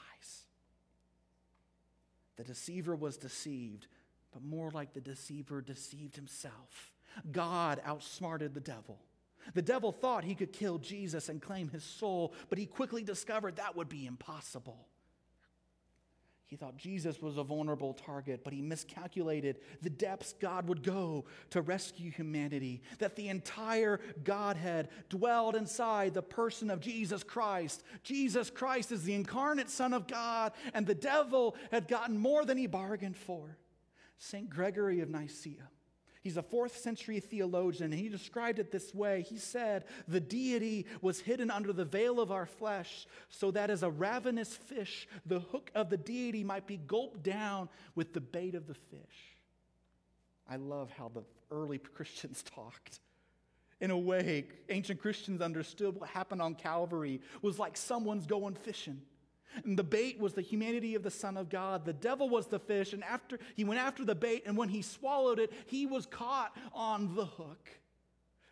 The 2.38 2.44
deceiver 2.44 2.96
was 2.96 3.18
deceived, 3.18 3.88
but 4.32 4.44
more 4.44 4.72
like 4.72 4.94
the 4.94 5.02
deceiver 5.02 5.62
deceived 5.62 6.16
himself. 6.16 6.94
God 7.32 7.82
outsmarted 7.84 8.54
the 8.54 8.62
devil. 8.62 9.00
The 9.54 9.62
devil 9.62 9.92
thought 9.92 10.24
he 10.24 10.36
could 10.36 10.54
kill 10.54 10.78
Jesus 10.78 11.30
and 11.30 11.42
claim 11.42 11.70
his 11.70 11.84
soul, 11.84 12.34
but 12.50 12.58
he 12.58 12.66
quickly 12.66 13.04
discovered 13.04 13.56
that 13.56 13.76
would 13.76 13.90
be 13.90 14.06
impossible. 14.06 14.88
He 16.50 16.56
thought 16.56 16.78
Jesus 16.78 17.22
was 17.22 17.38
a 17.38 17.44
vulnerable 17.44 17.94
target, 17.94 18.44
but 18.44 18.54
he 18.54 18.62
miscalculated 18.64 19.60
the 19.84 19.90
depths 19.92 20.34
God 20.40 20.68
would 20.68 20.82
go 20.82 21.26
to 21.52 21.62
rescue 21.62 22.10
humanity. 22.10 22.82
That 22.98 23.16
the 23.16 23.30
entire 23.30 24.00
Godhead 24.24 24.90
dwelled 25.10 25.56
inside 25.56 26.16
the 26.16 26.24
person 26.24 26.72
of 26.72 26.80
Jesus 26.80 27.24
Christ. 27.24 27.84
Jesus 28.02 28.50
Christ 28.50 28.92
is 28.92 29.04
the 29.04 29.14
incarnate 29.14 29.70
Son 29.70 29.94
of 29.94 30.08
God, 30.08 30.54
and 30.74 30.88
the 30.88 30.96
devil 30.96 31.56
had 31.72 31.88
gotten 31.88 32.18
more 32.18 32.44
than 32.44 32.58
he 32.58 32.66
bargained 32.66 33.18
for. 33.18 33.60
St. 34.18 34.50
Gregory 34.50 35.02
of 35.02 35.10
Nyssa 35.10 35.70
He's 36.22 36.36
a 36.36 36.44
fourth 36.44 36.78
century 36.78 37.22
theologian, 37.22 37.94
and 37.94 38.00
he 38.00 38.10
described 38.10 38.60
it 38.60 38.72
this 38.72 38.94
way. 38.94 39.22
He 39.22 39.38
said, 39.38 39.86
The 40.08 40.20
deity 40.20 40.86
was 41.02 41.22
hidden 41.22 41.50
under 41.50 41.72
the 41.72 41.86
veil 41.86 42.20
of 42.20 42.30
our 42.32 42.46
flesh, 42.46 43.08
so 43.30 43.52
that 43.52 43.70
as 43.70 43.84
a 43.84 43.90
ravenous 43.90 44.54
fish, 44.54 45.08
the 45.26 45.40
hook 45.40 45.72
of 45.76 45.90
the 45.90 45.98
deity 45.98 46.44
might 46.44 46.68
be 46.68 46.78
gulped 46.78 47.24
down 47.24 47.70
with 47.96 48.14
the 48.14 48.20
bait 48.20 48.54
of 48.54 48.68
the 48.68 48.74
fish. 48.74 49.38
I 50.50 50.58
love 50.58 50.92
how 50.92 51.10
the 51.14 51.24
early 51.52 51.78
Christians 51.96 52.44
talked. 52.44 53.00
In 53.80 53.92
a 53.92 53.98
way, 53.98 54.46
ancient 54.68 55.00
Christians 55.00 55.40
understood 55.40 55.96
what 55.96 56.10
happened 56.10 56.42
on 56.42 56.56
Calvary 56.56 57.22
was 57.42 57.58
like 57.58 57.78
someone's 57.78 58.26
going 58.26 58.56
fishing. 58.56 59.02
And 59.64 59.78
the 59.78 59.84
bait 59.84 60.20
was 60.20 60.34
the 60.34 60.42
humanity 60.42 60.96
of 60.96 61.04
the 61.04 61.12
Son 61.12 61.38
of 61.38 61.50
God. 61.50 61.86
The 61.86 61.94
devil 61.94 62.30
was 62.30 62.48
the 62.48 62.60
fish, 62.60 62.94
and 62.94 63.04
after 63.04 63.40
he 63.56 63.64
went 63.64 63.80
after 63.80 64.06
the 64.06 64.16
bait, 64.16 64.44
and 64.46 64.56
when 64.56 64.70
he 64.70 64.82
swallowed 64.82 65.40
it, 65.40 65.52
he 65.66 65.86
was 65.86 66.06
caught 66.06 66.56
on 66.74 67.16
the 67.16 67.26
hook. 67.26 67.70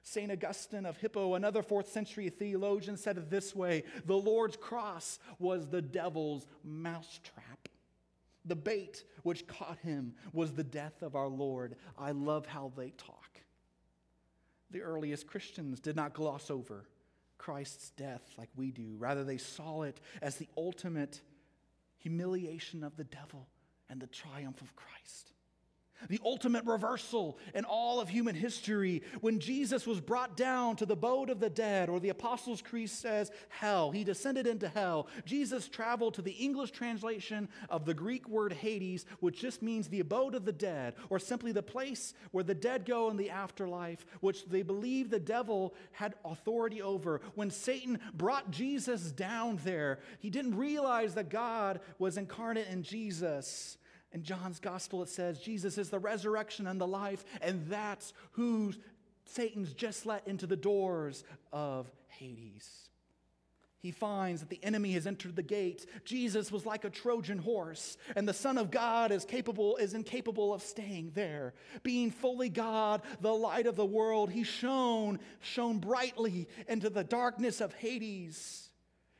St. 0.04 0.32
Augustine 0.32 0.86
of 0.86 0.98
Hippo, 0.98 1.34
another 1.34 1.62
fourth 1.62 1.90
century 1.90 2.30
theologian, 2.30 2.96
said 2.96 3.18
it 3.18 3.30
this 3.30 3.56
way 3.56 3.84
The 4.06 4.18
Lord's 4.18 4.56
cross 4.56 5.20
was 5.38 5.68
the 5.68 5.82
devil's 5.82 6.48
mousetrap. 6.64 7.68
The 8.46 8.56
bait 8.56 9.04
which 9.24 9.46
caught 9.48 9.78
him 9.80 10.14
was 10.32 10.54
the 10.54 10.64
death 10.64 11.02
of 11.02 11.16
our 11.16 11.28
Lord. 11.28 11.76
I 11.98 12.12
love 12.12 12.46
how 12.46 12.72
they 12.78 12.92
talk. 12.92 13.42
The 14.72 14.82
earliest 14.82 15.28
Christians 15.28 15.82
did 15.82 15.96
not 15.96 16.14
gloss 16.14 16.50
over 16.50 16.86
Christ's 17.38 17.92
death 17.92 18.24
like 18.38 18.50
we 18.56 18.72
do. 18.72 18.96
Rather, 18.98 19.24
they 19.24 19.38
saw 19.38 19.84
it 19.84 20.00
as 20.22 20.36
the 20.38 20.48
ultimate 20.58 21.22
humiliation 21.98 22.84
of 22.84 22.96
the 22.98 23.04
devil 23.04 23.48
and 23.90 24.02
the 24.02 24.08
triumph 24.08 24.62
of 24.62 24.76
Christ 24.76 25.32
the 26.10 26.20
ultimate 26.24 26.66
reversal 26.66 27.38
in 27.54 27.66
all 27.66 28.00
of 28.00 28.10
human 28.10 28.36
history. 28.36 29.02
When 29.22 29.40
Jesus 29.40 29.88
was 29.88 30.00
brought 30.00 30.38
down 30.38 30.76
to 30.78 30.86
the 30.86 30.94
abode 30.94 31.30
of 31.30 31.40
the 31.40 31.50
dead, 31.50 31.90
or 31.90 32.00
the 32.00 32.10
Apostles' 32.10 32.62
Creed 32.62 32.90
says 32.90 33.32
hell, 33.50 33.92
he 33.92 34.04
descended 34.04 34.48
into 34.48 34.68
hell. 34.68 35.08
Jesus 35.26 35.68
traveled 35.68 36.16
to 36.16 36.22
the 36.22 36.32
English 36.32 36.72
translation 36.72 37.48
of 37.70 37.86
the 37.86 37.94
Greek 37.94 38.28
word 38.28 38.54
Hades, 38.54 39.06
which 39.20 39.40
just 39.40 39.62
means 39.62 39.88
the 39.88 40.00
abode 40.00 40.36
of 40.36 40.46
the 40.46 40.52
dead, 40.52 40.96
or 41.10 41.20
simply 41.20 41.52
the 41.52 41.64
place 41.64 42.14
where 42.32 42.44
the 42.44 42.56
dead 42.56 42.86
go 42.86 43.10
in 43.10 43.18
the 43.18 43.30
afterlife, 43.30 44.06
which 44.22 44.46
they 44.46 44.64
believe 44.64 45.10
the 45.10 45.20
devil 45.20 45.76
had 45.92 46.16
authority 46.26 46.82
over. 46.82 47.22
When 47.36 47.52
Satan 47.52 48.00
brought 48.14 48.52
Jesus 48.52 49.12
down 49.12 49.60
there, 49.64 50.00
he 50.20 50.30
didn't 50.30 50.58
realize 50.58 51.14
that 51.16 51.30
God 51.30 51.80
was 52.00 52.18
incarnate 52.18 52.68
in 52.70 52.84
Jesus. 52.84 53.78
In 54.14 54.24
John's 54.24 54.60
gospel, 54.60 55.04
it 55.04 55.10
says 55.10 55.40
Jesus 55.40 55.78
is 55.78 55.90
the 55.90 56.00
resurrection 56.00 56.68
and 56.68 56.80
the 56.80 56.88
life, 56.88 57.26
and 57.42 57.66
that's 57.68 58.14
who 58.32 58.74
Satan's 59.26 59.74
just 59.74 60.06
let 60.06 60.28
into 60.28 60.48
the 60.48 60.56
doors 60.56 61.24
of 61.52 61.92
Hades. 62.08 62.88
He 63.80 63.92
finds 63.92 64.42
that 64.42 64.50
the 64.50 64.64
enemy 64.64 64.94
has 64.94 65.06
entered 65.06 65.36
the 65.36 65.44
gate. 65.44 65.86
Jesus 66.04 66.52
was 66.52 66.66
like 66.66 66.84
a 66.84 66.90
Trojan 66.90 67.38
horse, 67.38 67.98
and 68.16 68.28
the 68.28 68.34
Son 68.34 68.58
of 68.58 68.72
God 68.72 69.12
is 69.12 69.24
capable, 69.24 69.78
is 69.78 69.94
incapable 69.94 70.54
of 70.54 70.64
staying 70.64 71.12
there. 71.14 71.54
Being 71.84 72.10
fully 72.10 72.50
God, 72.50 73.04
the 73.22 73.34
light 73.34 73.68
of 73.68 73.76
the 73.76 73.86
world, 73.86 74.32
he 74.32 74.44
shone, 74.44 75.20
shone 75.42 75.78
brightly 75.78 76.48
into 76.68 76.90
the 76.90 77.04
darkness 77.04 77.62
of 77.62 77.74
Hades. 77.76 78.67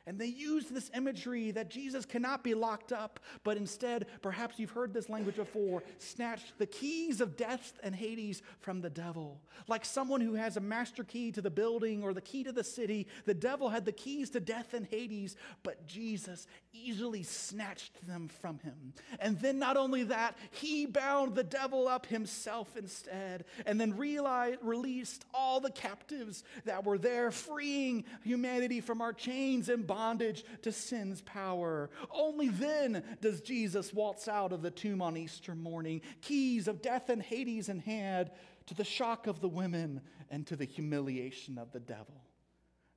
And 0.08 0.18
they 0.18 0.24
use 0.24 0.64
this 0.64 0.90
imagery 0.96 1.50
that 1.50 1.68
Jesus 1.68 2.06
cannot 2.06 2.42
be 2.42 2.54
locked 2.54 2.94
up, 2.94 3.20
but 3.44 3.58
instead, 3.58 4.06
perhaps 4.22 4.58
you've 4.58 4.70
heard 4.70 4.94
this 4.94 5.10
language 5.10 5.36
before, 5.36 5.82
snatched 5.98 6.54
the 6.56 6.64
keys 6.64 7.20
of 7.20 7.36
death 7.36 7.78
and 7.82 7.94
Hades 7.94 8.40
from 8.60 8.80
the 8.80 8.88
devil. 8.88 9.42
Like 9.66 9.84
someone 9.84 10.22
who 10.22 10.32
has 10.32 10.56
a 10.56 10.60
master 10.60 11.04
key 11.04 11.30
to 11.32 11.42
the 11.42 11.50
building 11.50 12.02
or 12.02 12.14
the 12.14 12.22
key 12.22 12.42
to 12.44 12.52
the 12.52 12.64
city, 12.64 13.06
the 13.26 13.34
devil 13.34 13.68
had 13.68 13.84
the 13.84 13.92
keys 13.92 14.30
to 14.30 14.40
death 14.40 14.72
and 14.72 14.86
Hades, 14.86 15.36
but 15.62 15.86
Jesus 15.86 16.46
easily 16.72 17.22
snatched 17.22 18.06
them 18.06 18.28
from 18.28 18.60
him. 18.60 18.94
And 19.20 19.38
then, 19.40 19.58
not 19.58 19.76
only 19.76 20.04
that, 20.04 20.38
he 20.52 20.86
bound 20.86 21.34
the 21.34 21.44
devil 21.44 21.86
up 21.86 22.06
himself 22.06 22.78
instead, 22.78 23.44
and 23.66 23.78
then 23.78 23.94
realized, 23.94 24.60
released 24.62 25.26
all 25.34 25.60
the 25.60 25.70
captives 25.70 26.44
that 26.64 26.84
were 26.84 26.96
there, 26.96 27.30
freeing 27.30 28.06
humanity 28.24 28.80
from 28.80 29.02
our 29.02 29.12
chains 29.12 29.68
and 29.68 29.86
bonds 29.86 29.97
bondage 29.98 30.44
to 30.62 30.70
sin's 30.70 31.20
power. 31.22 31.90
Only 32.12 32.50
then 32.50 33.02
does 33.20 33.40
Jesus 33.40 33.92
waltz 33.92 34.28
out 34.28 34.52
of 34.52 34.62
the 34.62 34.70
tomb 34.70 35.02
on 35.02 35.16
Easter 35.16 35.56
morning, 35.56 36.02
keys 36.20 36.68
of 36.68 36.80
death 36.80 37.10
and 37.10 37.20
Hades 37.20 37.68
in 37.68 37.80
hand, 37.80 38.30
to 38.66 38.74
the 38.74 38.84
shock 38.84 39.26
of 39.26 39.40
the 39.40 39.48
women 39.48 40.00
and 40.30 40.46
to 40.46 40.54
the 40.54 40.66
humiliation 40.66 41.58
of 41.58 41.72
the 41.72 41.80
devil. 41.80 42.22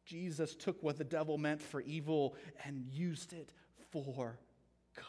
Jesus 0.06 0.54
took 0.54 0.84
what 0.84 0.98
the 1.00 1.04
devil 1.04 1.40
meant 1.40 1.60
for 1.60 1.82
evil 1.82 2.36
and 2.66 2.86
used 2.92 3.34
it 3.34 3.52
for 3.90 4.38
good. 4.94 5.04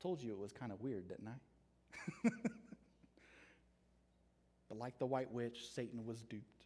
Told 0.00 0.22
you 0.22 0.32
it 0.32 0.38
was 0.38 0.52
kind 0.52 0.72
of 0.72 0.80
weird, 0.80 1.06
didn't 1.08 1.28
I? 1.28 1.34
but 4.70 4.78
like 4.78 4.98
the 4.98 5.06
white 5.06 5.30
witch, 5.30 5.66
Satan 5.74 6.06
was 6.06 6.22
duped. 6.22 6.59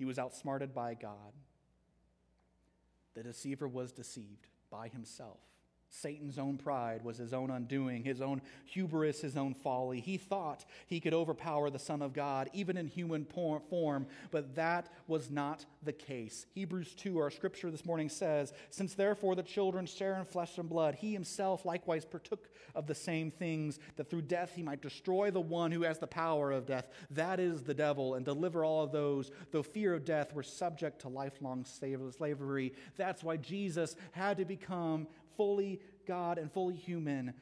He 0.00 0.06
was 0.06 0.18
outsmarted 0.18 0.74
by 0.74 0.94
God. 0.94 1.34
The 3.12 3.22
deceiver 3.22 3.68
was 3.68 3.92
deceived 3.92 4.46
by 4.70 4.88
himself. 4.88 5.40
Satan's 5.90 6.38
own 6.38 6.56
pride 6.56 7.04
was 7.04 7.18
his 7.18 7.32
own 7.32 7.50
undoing, 7.50 8.04
his 8.04 8.20
own 8.20 8.40
hubris, 8.64 9.20
his 9.20 9.36
own 9.36 9.54
folly. 9.54 10.00
He 10.00 10.16
thought 10.16 10.64
he 10.86 11.00
could 11.00 11.12
overpower 11.12 11.68
the 11.68 11.80
Son 11.80 12.00
of 12.00 12.12
God, 12.12 12.48
even 12.52 12.76
in 12.76 12.86
human 12.86 13.24
form, 13.24 14.06
but 14.30 14.54
that 14.54 14.88
was 15.08 15.30
not 15.30 15.66
the 15.82 15.92
case. 15.92 16.46
Hebrews 16.54 16.94
2, 16.94 17.18
our 17.18 17.30
scripture 17.30 17.70
this 17.70 17.84
morning 17.84 18.08
says, 18.08 18.52
Since 18.70 18.94
therefore 18.94 19.34
the 19.34 19.42
children 19.42 19.84
share 19.84 20.16
in 20.16 20.24
flesh 20.24 20.58
and 20.58 20.68
blood, 20.68 20.94
he 20.94 21.12
himself 21.12 21.64
likewise 21.64 22.04
partook 22.04 22.50
of 22.74 22.86
the 22.86 22.94
same 22.94 23.30
things, 23.30 23.80
that 23.96 24.08
through 24.08 24.22
death 24.22 24.52
he 24.54 24.62
might 24.62 24.82
destroy 24.82 25.30
the 25.30 25.40
one 25.40 25.72
who 25.72 25.82
has 25.82 25.98
the 25.98 26.06
power 26.06 26.52
of 26.52 26.66
death, 26.66 26.88
that 27.10 27.40
is 27.40 27.62
the 27.62 27.74
devil, 27.74 28.14
and 28.14 28.24
deliver 28.24 28.64
all 28.64 28.84
of 28.84 28.92
those, 28.92 29.32
though 29.50 29.62
fear 29.62 29.94
of 29.94 30.04
death, 30.04 30.32
were 30.32 30.42
subject 30.42 31.00
to 31.00 31.08
lifelong 31.08 31.64
slavery. 31.64 32.72
That's 32.96 33.24
why 33.24 33.36
Jesus 33.38 33.96
had 34.12 34.36
to 34.36 34.44
become 34.44 35.08
fully 35.40 35.80
God 36.06 36.36
and 36.36 36.52
fully 36.52 36.76
human, 36.76 37.32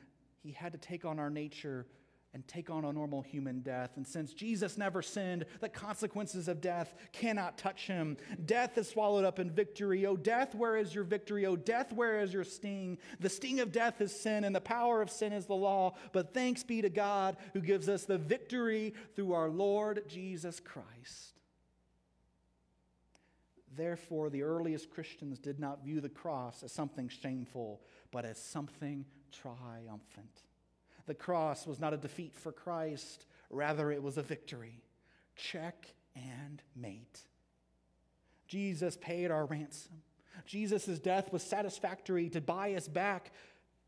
he 0.40 0.52
had 0.52 0.70
to 0.70 0.78
take 0.78 1.04
on 1.04 1.18
our 1.18 1.30
nature 1.30 1.84
and 2.32 2.46
take 2.46 2.70
on 2.70 2.84
a 2.84 2.92
normal 2.92 3.22
human 3.22 3.58
death. 3.58 3.90
And 3.96 4.06
since 4.06 4.32
Jesus 4.32 4.78
never 4.78 5.02
sinned, 5.02 5.46
the 5.60 5.68
consequences 5.68 6.46
of 6.46 6.60
death 6.60 6.94
cannot 7.10 7.58
touch 7.58 7.88
him. 7.88 8.16
Death 8.44 8.78
is 8.78 8.88
swallowed 8.88 9.24
up 9.24 9.40
in 9.40 9.50
victory. 9.50 10.06
Oh, 10.06 10.16
death, 10.16 10.54
where 10.54 10.76
is 10.76 10.94
your 10.94 11.02
victory? 11.02 11.44
Oh, 11.44 11.56
death, 11.56 11.92
where 11.92 12.20
is 12.20 12.32
your 12.32 12.44
sting? 12.44 12.98
The 13.18 13.28
sting 13.28 13.58
of 13.58 13.72
death 13.72 14.00
is 14.00 14.14
sin, 14.14 14.44
and 14.44 14.54
the 14.54 14.60
power 14.60 15.02
of 15.02 15.10
sin 15.10 15.32
is 15.32 15.46
the 15.46 15.56
law. 15.56 15.94
But 16.12 16.32
thanks 16.32 16.62
be 16.62 16.80
to 16.82 16.90
God 16.90 17.36
who 17.52 17.60
gives 17.60 17.88
us 17.88 18.04
the 18.04 18.18
victory 18.18 18.94
through 19.16 19.32
our 19.32 19.48
Lord 19.48 20.04
Jesus 20.06 20.60
Christ. 20.60 21.37
Therefore, 23.78 24.28
the 24.28 24.42
earliest 24.42 24.90
Christians 24.90 25.38
did 25.38 25.60
not 25.60 25.84
view 25.84 26.00
the 26.00 26.08
cross 26.08 26.64
as 26.64 26.72
something 26.72 27.08
shameful, 27.08 27.80
but 28.10 28.24
as 28.24 28.36
something 28.36 29.04
triumphant. 29.30 30.42
The 31.06 31.14
cross 31.14 31.64
was 31.64 31.78
not 31.78 31.94
a 31.94 31.96
defeat 31.96 32.34
for 32.34 32.50
Christ, 32.50 33.24
rather, 33.50 33.92
it 33.92 34.02
was 34.02 34.18
a 34.18 34.22
victory. 34.22 34.82
Check 35.36 35.94
and 36.16 36.60
mate. 36.74 37.20
Jesus 38.48 38.96
paid 38.96 39.30
our 39.30 39.46
ransom. 39.46 40.02
Jesus' 40.44 40.98
death 40.98 41.32
was 41.32 41.44
satisfactory 41.44 42.28
to 42.30 42.40
buy 42.40 42.74
us 42.74 42.88
back 42.88 43.32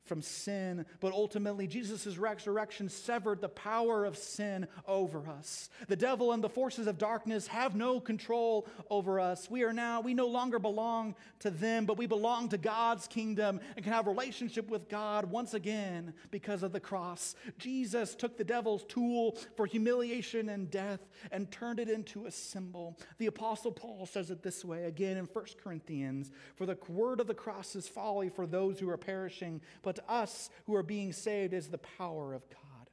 from 0.05 0.23
sin, 0.23 0.85
but 1.01 1.13
ultimately 1.13 1.67
Jesus' 1.67 2.19
resurrection 2.19 2.89
severed 2.89 3.41
the 3.41 3.49
power 3.49 4.05
of 4.05 4.17
sin 4.17 4.67
over 4.87 5.29
us. 5.29 5.71
The 5.89 5.97
devil 5.97 6.33
and 6.33 6.43
the 6.43 6.49
forces 6.49 6.87
of 6.87 6.99
darkness 6.99 7.47
have 7.47 7.77
no 7.77 8.01
control 8.01 8.67
over 8.91 9.21
us. 9.21 9.51
We 9.51 9.63
are 9.63 9.73
now, 9.73 10.01
we 10.01 10.15
no 10.15 10.27
longer 10.27 10.59
belong 10.59 11.15
to 11.41 11.51
them, 11.51 11.87
but 11.87 11.99
we 11.99 12.07
belong 12.07 12.49
to 12.49 12.59
God's 12.59 13.07
kingdom 13.07 13.61
and 13.77 13.85
can 13.85 13.93
have 13.93 14.07
relationship 14.07 14.69
with 14.69 14.89
God 14.89 15.31
once 15.31 15.55
again 15.55 16.13
because 16.31 16.63
of 16.63 16.73
the 16.73 16.81
cross. 16.81 17.35
Jesus 17.59 18.15
took 18.15 18.37
the 18.37 18.45
devil's 18.45 18.85
tool 18.85 19.39
for 19.57 19.67
humiliation 19.67 20.49
and 20.49 20.71
death 20.71 21.01
and 21.31 21.51
turned 21.51 21.79
it 21.79 21.89
into 21.89 22.27
a 22.27 22.31
symbol. 22.31 22.99
The 23.19 23.27
apostle 23.27 23.73
Paul 23.73 24.07
says 24.07 24.31
it 24.31 24.43
this 24.43 24.65
way 24.65 24.85
again 24.85 25.17
in 25.17 25.27
1 25.27 25.45
Corinthians, 25.63 26.31
for 26.57 26.67
the 26.67 26.79
word 26.89 27.21
of 27.21 27.27
the 27.27 27.35
cross 27.35 27.77
is 27.77 27.87
folly 27.87 28.29
for 28.29 28.47
those 28.47 28.79
who 28.79 28.89
are 28.89 28.97
perishing, 28.97 29.61
but 29.83 29.89
to 29.96 30.11
us 30.11 30.50
who 30.66 30.74
are 30.74 30.83
being 30.83 31.12
saved 31.12 31.53
is 31.53 31.68
the 31.68 31.79
power 31.79 32.35
of 32.35 32.42
God. 32.50 32.90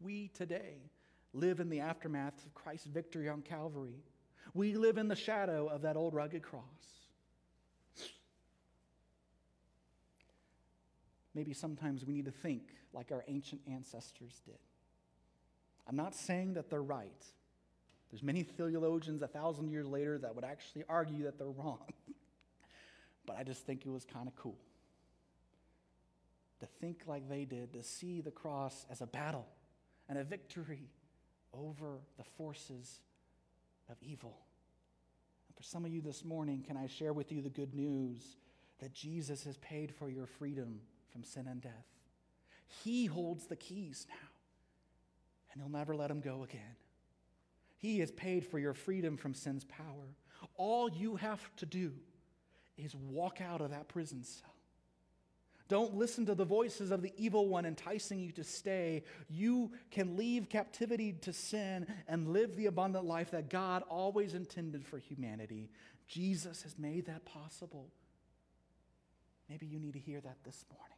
We 0.00 0.28
today 0.28 0.90
live 1.32 1.60
in 1.60 1.68
the 1.68 1.80
aftermath 1.80 2.44
of 2.44 2.54
Christ's 2.54 2.86
victory 2.86 3.28
on 3.28 3.42
Calvary. 3.42 4.02
We 4.54 4.74
live 4.74 4.98
in 4.98 5.08
the 5.08 5.16
shadow 5.16 5.68
of 5.68 5.82
that 5.82 5.96
old 5.96 6.14
rugged 6.14 6.42
cross. 6.42 6.64
Maybe 11.34 11.52
sometimes 11.52 12.04
we 12.04 12.14
need 12.14 12.24
to 12.24 12.32
think 12.32 12.62
like 12.92 13.12
our 13.12 13.24
ancient 13.28 13.60
ancestors 13.70 14.40
did. 14.44 14.58
I'm 15.86 15.96
not 15.96 16.14
saying 16.14 16.54
that 16.54 16.70
they're 16.70 16.82
right. 16.82 17.24
There's 18.10 18.22
many 18.22 18.42
theologians 18.42 19.22
a 19.22 19.28
thousand 19.28 19.68
years 19.70 19.86
later 19.86 20.18
that 20.18 20.34
would 20.34 20.44
actually 20.44 20.84
argue 20.88 21.24
that 21.24 21.38
they're 21.38 21.48
wrong. 21.48 21.78
but 23.30 23.38
I 23.38 23.44
just 23.44 23.64
think 23.64 23.86
it 23.86 23.90
was 23.90 24.04
kind 24.04 24.26
of 24.26 24.34
cool 24.34 24.58
to 26.58 26.66
think 26.66 27.02
like 27.06 27.28
they 27.28 27.44
did, 27.44 27.72
to 27.74 27.82
see 27.82 28.20
the 28.20 28.32
cross 28.32 28.84
as 28.90 29.02
a 29.02 29.06
battle 29.06 29.46
and 30.08 30.18
a 30.18 30.24
victory 30.24 30.90
over 31.54 32.00
the 32.18 32.24
forces 32.36 32.98
of 33.88 33.96
evil. 34.02 34.36
And 35.46 35.56
for 35.56 35.62
some 35.62 35.84
of 35.84 35.92
you 35.92 36.00
this 36.00 36.24
morning, 36.24 36.64
can 36.66 36.76
I 36.76 36.88
share 36.88 37.12
with 37.12 37.30
you 37.30 37.40
the 37.40 37.50
good 37.50 37.72
news 37.72 38.36
that 38.80 38.92
Jesus 38.92 39.44
has 39.44 39.56
paid 39.58 39.94
for 39.94 40.10
your 40.10 40.26
freedom 40.26 40.80
from 41.12 41.22
sin 41.22 41.46
and 41.48 41.60
death? 41.60 41.86
He 42.82 43.06
holds 43.06 43.46
the 43.46 43.54
keys 43.54 44.06
now, 44.08 44.28
and 45.52 45.62
He'll 45.62 45.70
never 45.70 45.94
let 45.94 46.08
them 46.08 46.20
go 46.20 46.42
again. 46.42 46.74
He 47.78 48.00
has 48.00 48.10
paid 48.10 48.44
for 48.44 48.58
your 48.58 48.74
freedom 48.74 49.16
from 49.16 49.34
sin's 49.34 49.64
power. 49.64 50.16
All 50.56 50.90
you 50.90 51.14
have 51.14 51.48
to 51.58 51.66
do 51.66 51.92
is 52.84 52.94
walk 52.94 53.40
out 53.40 53.60
of 53.60 53.70
that 53.70 53.88
prison 53.88 54.22
cell. 54.24 54.54
Don't 55.70 55.94
listen 55.94 56.26
to 56.26 56.34
the 56.34 56.44
voices 56.44 56.90
of 56.90 57.00
the 57.00 57.12
evil 57.16 57.46
one 57.46 57.64
enticing 57.64 58.18
you 58.18 58.32
to 58.32 58.42
stay. 58.42 59.04
You 59.28 59.70
can 59.92 60.16
leave 60.16 60.48
captivity 60.48 61.12
to 61.22 61.32
sin 61.32 61.86
and 62.08 62.32
live 62.32 62.56
the 62.56 62.66
abundant 62.66 63.04
life 63.04 63.30
that 63.30 63.48
God 63.48 63.84
always 63.88 64.34
intended 64.34 64.84
for 64.84 64.98
humanity. 64.98 65.70
Jesus 66.08 66.62
has 66.62 66.76
made 66.76 67.06
that 67.06 67.24
possible. 67.24 67.86
Maybe 69.48 69.66
you 69.66 69.78
need 69.78 69.92
to 69.92 70.00
hear 70.00 70.20
that 70.20 70.38
this 70.44 70.64
morning. 70.76 70.96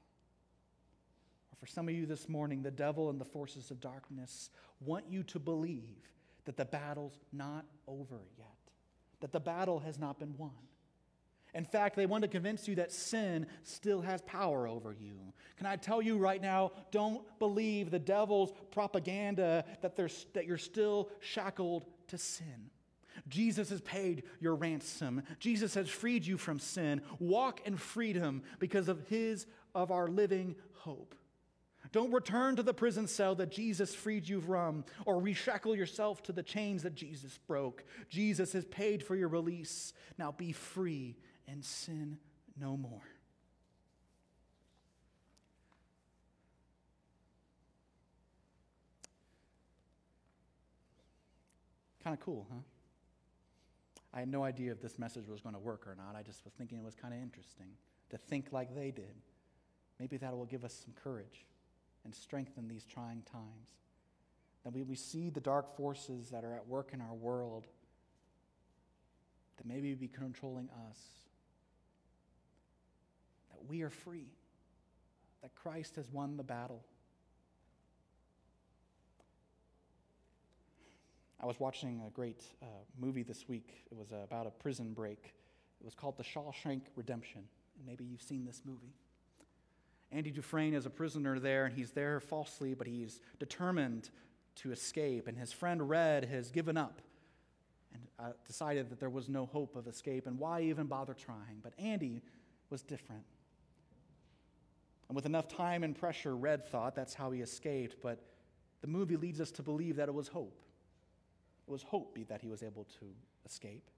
Or 1.53 1.57
for 1.61 1.67
some 1.67 1.87
of 1.87 1.95
you 1.95 2.07
this 2.07 2.27
morning, 2.27 2.63
the 2.63 2.71
devil 2.71 3.11
and 3.11 3.21
the 3.21 3.27
forces 3.27 3.71
of 3.71 3.79
darkness 3.79 4.49
want 4.81 5.05
you 5.07 5.23
to 5.25 5.39
believe 5.39 6.09
that 6.47 6.57
the 6.57 6.65
battle's 6.65 7.19
not 7.31 7.67
over 7.87 8.21
yet, 8.39 8.47
that 9.21 9.33
the 9.33 9.41
battle 9.41 9.81
has 9.81 9.99
not 9.99 10.19
been 10.19 10.35
won. 10.39 10.51
In 11.55 11.65
fact, 11.65 11.97
they 11.97 12.07
want 12.07 12.23
to 12.23 12.29
convince 12.29 12.67
you 12.67 12.77
that 12.77 12.93
sin 12.93 13.47
still 13.63 14.01
has 14.01 14.23
power 14.23 14.67
over 14.67 14.97
you. 14.99 15.15
Can 15.59 15.67
I 15.67 15.77
tell 15.77 16.01
you 16.01 16.17
right 16.17 16.41
now, 16.41 16.73
don't 16.91 17.23
believe 17.39 17.91
the 17.91 17.99
devil's 17.99 18.53
propaganda 18.71 19.65
that, 19.83 19.97
that 19.97 20.47
you're 20.47 20.59
still 20.59 21.11
shackled 21.21 21.85
to 22.09 22.17
sin. 22.17 22.71
Jesus 23.29 23.69
has 23.69 23.83
paid 23.83 24.25
your 24.41 24.55
ransom. 24.55 25.23
Jesus 25.39 25.75
has 25.75 25.89
freed 25.89 26.27
you 26.27 26.39
from 26.39 26.59
sin. 26.59 27.03
Walk 27.19 27.61
in 27.67 27.77
freedom 27.77 28.43
because 28.59 28.89
of 28.89 29.07
his 29.09 29.47
of 29.75 29.91
our 29.91 30.09
living 30.09 30.57
hope. 30.75 31.15
Don't 31.93 32.13
return 32.13 32.57
to 32.57 32.63
the 32.63 32.73
prison 32.73 33.07
cell 33.07 33.35
that 33.35 33.51
Jesus 33.51 33.95
freed 33.95 34.27
you 34.27 34.41
from 34.41 34.85
or 35.05 35.21
reshackle 35.21 35.77
yourself 35.77 36.23
to 36.23 36.33
the 36.33 36.43
chains 36.43 36.83
that 36.85 36.95
Jesus 36.95 37.39
broke. 37.47 37.85
Jesus 38.09 38.55
has 38.55 38.65
paid 38.65 39.03
for 39.03 39.15
your 39.15 39.29
release. 39.29 39.93
Now 40.17 40.33
be 40.33 40.53
free 40.53 41.17
and 41.49 41.65
sin 41.65 42.19
no 42.59 42.77
more. 42.77 43.03
Kind 52.03 52.15
of 52.15 52.21
cool, 52.21 52.47
huh? 52.51 52.59
I 54.15 54.21
had 54.21 54.29
no 54.29 54.45
idea 54.45 54.73
if 54.73 54.83
this 54.83 54.99
message 54.99 55.29
was 55.29 55.41
going 55.41 55.55
to 55.55 55.61
work 55.61 55.87
or 55.87 55.95
not. 55.95 56.17
I 56.17 56.23
just 56.23 56.45
was 56.45 56.53
thinking 56.55 56.79
it 56.79 56.85
was 56.85 56.95
kind 56.95 57.15
of 57.15 57.21
interesting 57.21 57.69
to 58.11 58.19
think 58.19 58.49
like 58.53 58.75
they 58.75 58.91
did. 58.91 59.15
Maybe 59.99 60.17
that 60.19 60.37
will 60.37 60.45
give 60.45 60.65
us 60.65 60.75
some 60.85 60.95
courage 61.03 61.47
and 62.05 62.15
strengthen 62.15 62.69
these 62.69 62.85
trying 62.85 63.23
times. 63.31 63.69
That 64.65 64.73
we, 64.73 64.83
we 64.83 64.97
see 64.97 65.31
the 65.31 65.41
dark 65.41 65.77
forces 65.77 66.31
that 66.31 66.45
are 66.45 66.55
at 66.55 66.67
work 66.67 66.91
in 66.93 67.01
our 67.01 67.15
world 67.15 67.67
that 69.57 69.67
maybe 69.67 69.95
be 69.95 70.09
controlling 70.09 70.69
us 70.89 70.99
we 73.69 73.83
are 73.83 73.91
free, 73.91 74.27
that 75.43 75.55
Christ 75.55 75.97
has 75.97 76.11
won 76.11 76.37
the 76.37 76.43
battle. 76.43 76.83
I 81.41 81.47
was 81.47 81.59
watching 81.59 82.01
a 82.07 82.11
great 82.11 82.45
uh, 82.63 82.67
movie 83.01 83.25
this 83.25 83.49
week. 83.49 83.85
It 83.91 83.97
was 83.97 84.13
uh, 84.13 84.19
about 84.23 84.47
a 84.47 84.51
prison 84.51 84.93
break. 84.93 85.35
It 85.81 85.85
was 85.85 85.95
called 85.95 86.17
The 86.17 86.23
Shawshank 86.23 86.83
Redemption. 86.95 87.43
Maybe 87.85 88.05
you've 88.05 88.23
seen 88.23 88.45
this 88.45 88.63
movie. 88.65 88.95
Andy 90.13 90.31
Dufresne 90.31 90.75
is 90.75 90.87
a 90.87 90.91
prisoner 90.91 91.41
there, 91.41 91.65
and 91.65 91.75
he's 91.75 91.91
there 91.91 92.21
falsely, 92.21 92.75
but 92.75 92.87
he's 92.87 93.21
determined 93.41 94.11
to 94.57 94.71
escape. 94.71 95.27
And 95.27 95.37
his 95.37 95.53
friend 95.53 95.89
Red 95.89 96.27
has 96.27 96.51
given 96.51 96.77
up 96.77 97.01
and 97.93 98.03
uh, 98.19 98.33
decided 98.47 98.91
that 98.91 99.01
there 99.01 99.11
was 99.11 99.29
no 99.29 99.47
hope 99.47 99.75
of 99.75 99.89
escape, 99.89 100.27
and 100.27 100.39
why 100.39 100.61
even 100.61 100.87
bother 100.87 101.15
trying? 101.15 101.61
But 101.63 101.73
Andy 101.79 102.23
was 102.71 102.83
different. 102.83 103.25
And 105.13 105.15
with 105.15 105.27
enough 105.27 105.47
time 105.47 105.85
and 105.85 105.95
pressure, 105.95 106.35
Red 106.35 106.65
thought 106.65 106.95
that's 106.95 107.13
how 107.13 107.33
he 107.33 107.43
escaped, 107.43 107.97
but 108.03 108.19
the 108.81 108.87
movie 108.87 109.19
leads 109.19 109.43
us 109.43 109.51
to 109.51 109.63
believe 109.63 109.97
that 109.97 110.09
it 110.09 110.15
was 110.15 110.27
hope. 110.27 110.59
It 111.69 111.71
was 111.71 111.83
hope 111.83 112.17
that 112.31 112.41
he 112.41 112.49
was 112.49 112.63
able 112.63 112.85
to 112.99 113.05
escape. 113.45 113.91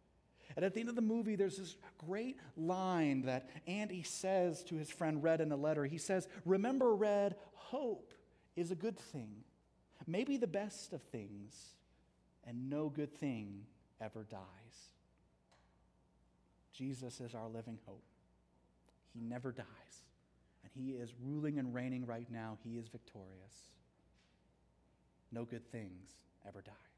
And 0.57 0.65
at 0.65 0.75
the 0.75 0.81
end 0.81 0.89
of 0.89 0.97
the 0.97 1.01
movie, 1.01 1.37
there's 1.37 1.59
this 1.59 1.77
great 1.99 2.37
line 2.57 3.23
that 3.27 3.49
Andy 3.69 4.03
says 4.03 4.65
to 4.65 4.75
his 4.75 4.91
friend 4.91 5.23
Red 5.23 5.41
in 5.41 5.53
a 5.53 5.57
letter. 5.57 5.85
He 5.85 5.99
says, 5.99 6.27
Remember, 6.45 6.93
Red, 6.97 7.37
hope 7.53 8.13
is 8.57 8.73
a 8.73 8.75
good 8.75 8.99
thing, 8.99 9.45
maybe 10.09 10.37
the 10.37 10.49
best 10.49 10.93
of 10.93 11.01
things, 11.01 11.77
and 12.45 12.69
no 12.69 12.89
good 12.89 13.15
thing 13.21 13.67
ever 14.01 14.27
dies. 14.29 14.41
Jesus 16.73 17.21
is 17.21 17.37
our 17.37 17.49
living 17.49 17.79
hope. 17.87 18.03
He 19.13 19.21
never 19.21 19.53
dies 19.53 19.65
he 20.75 20.91
is 20.91 21.13
ruling 21.23 21.59
and 21.59 21.75
reigning 21.75 22.05
right 22.07 22.31
now. 22.31 22.59
He 22.65 22.77
is 22.77 22.89
victorious. 22.89 23.71
No 25.31 25.45
good 25.45 25.71
things 25.71 26.17
ever 26.47 26.63
die. 26.63 26.94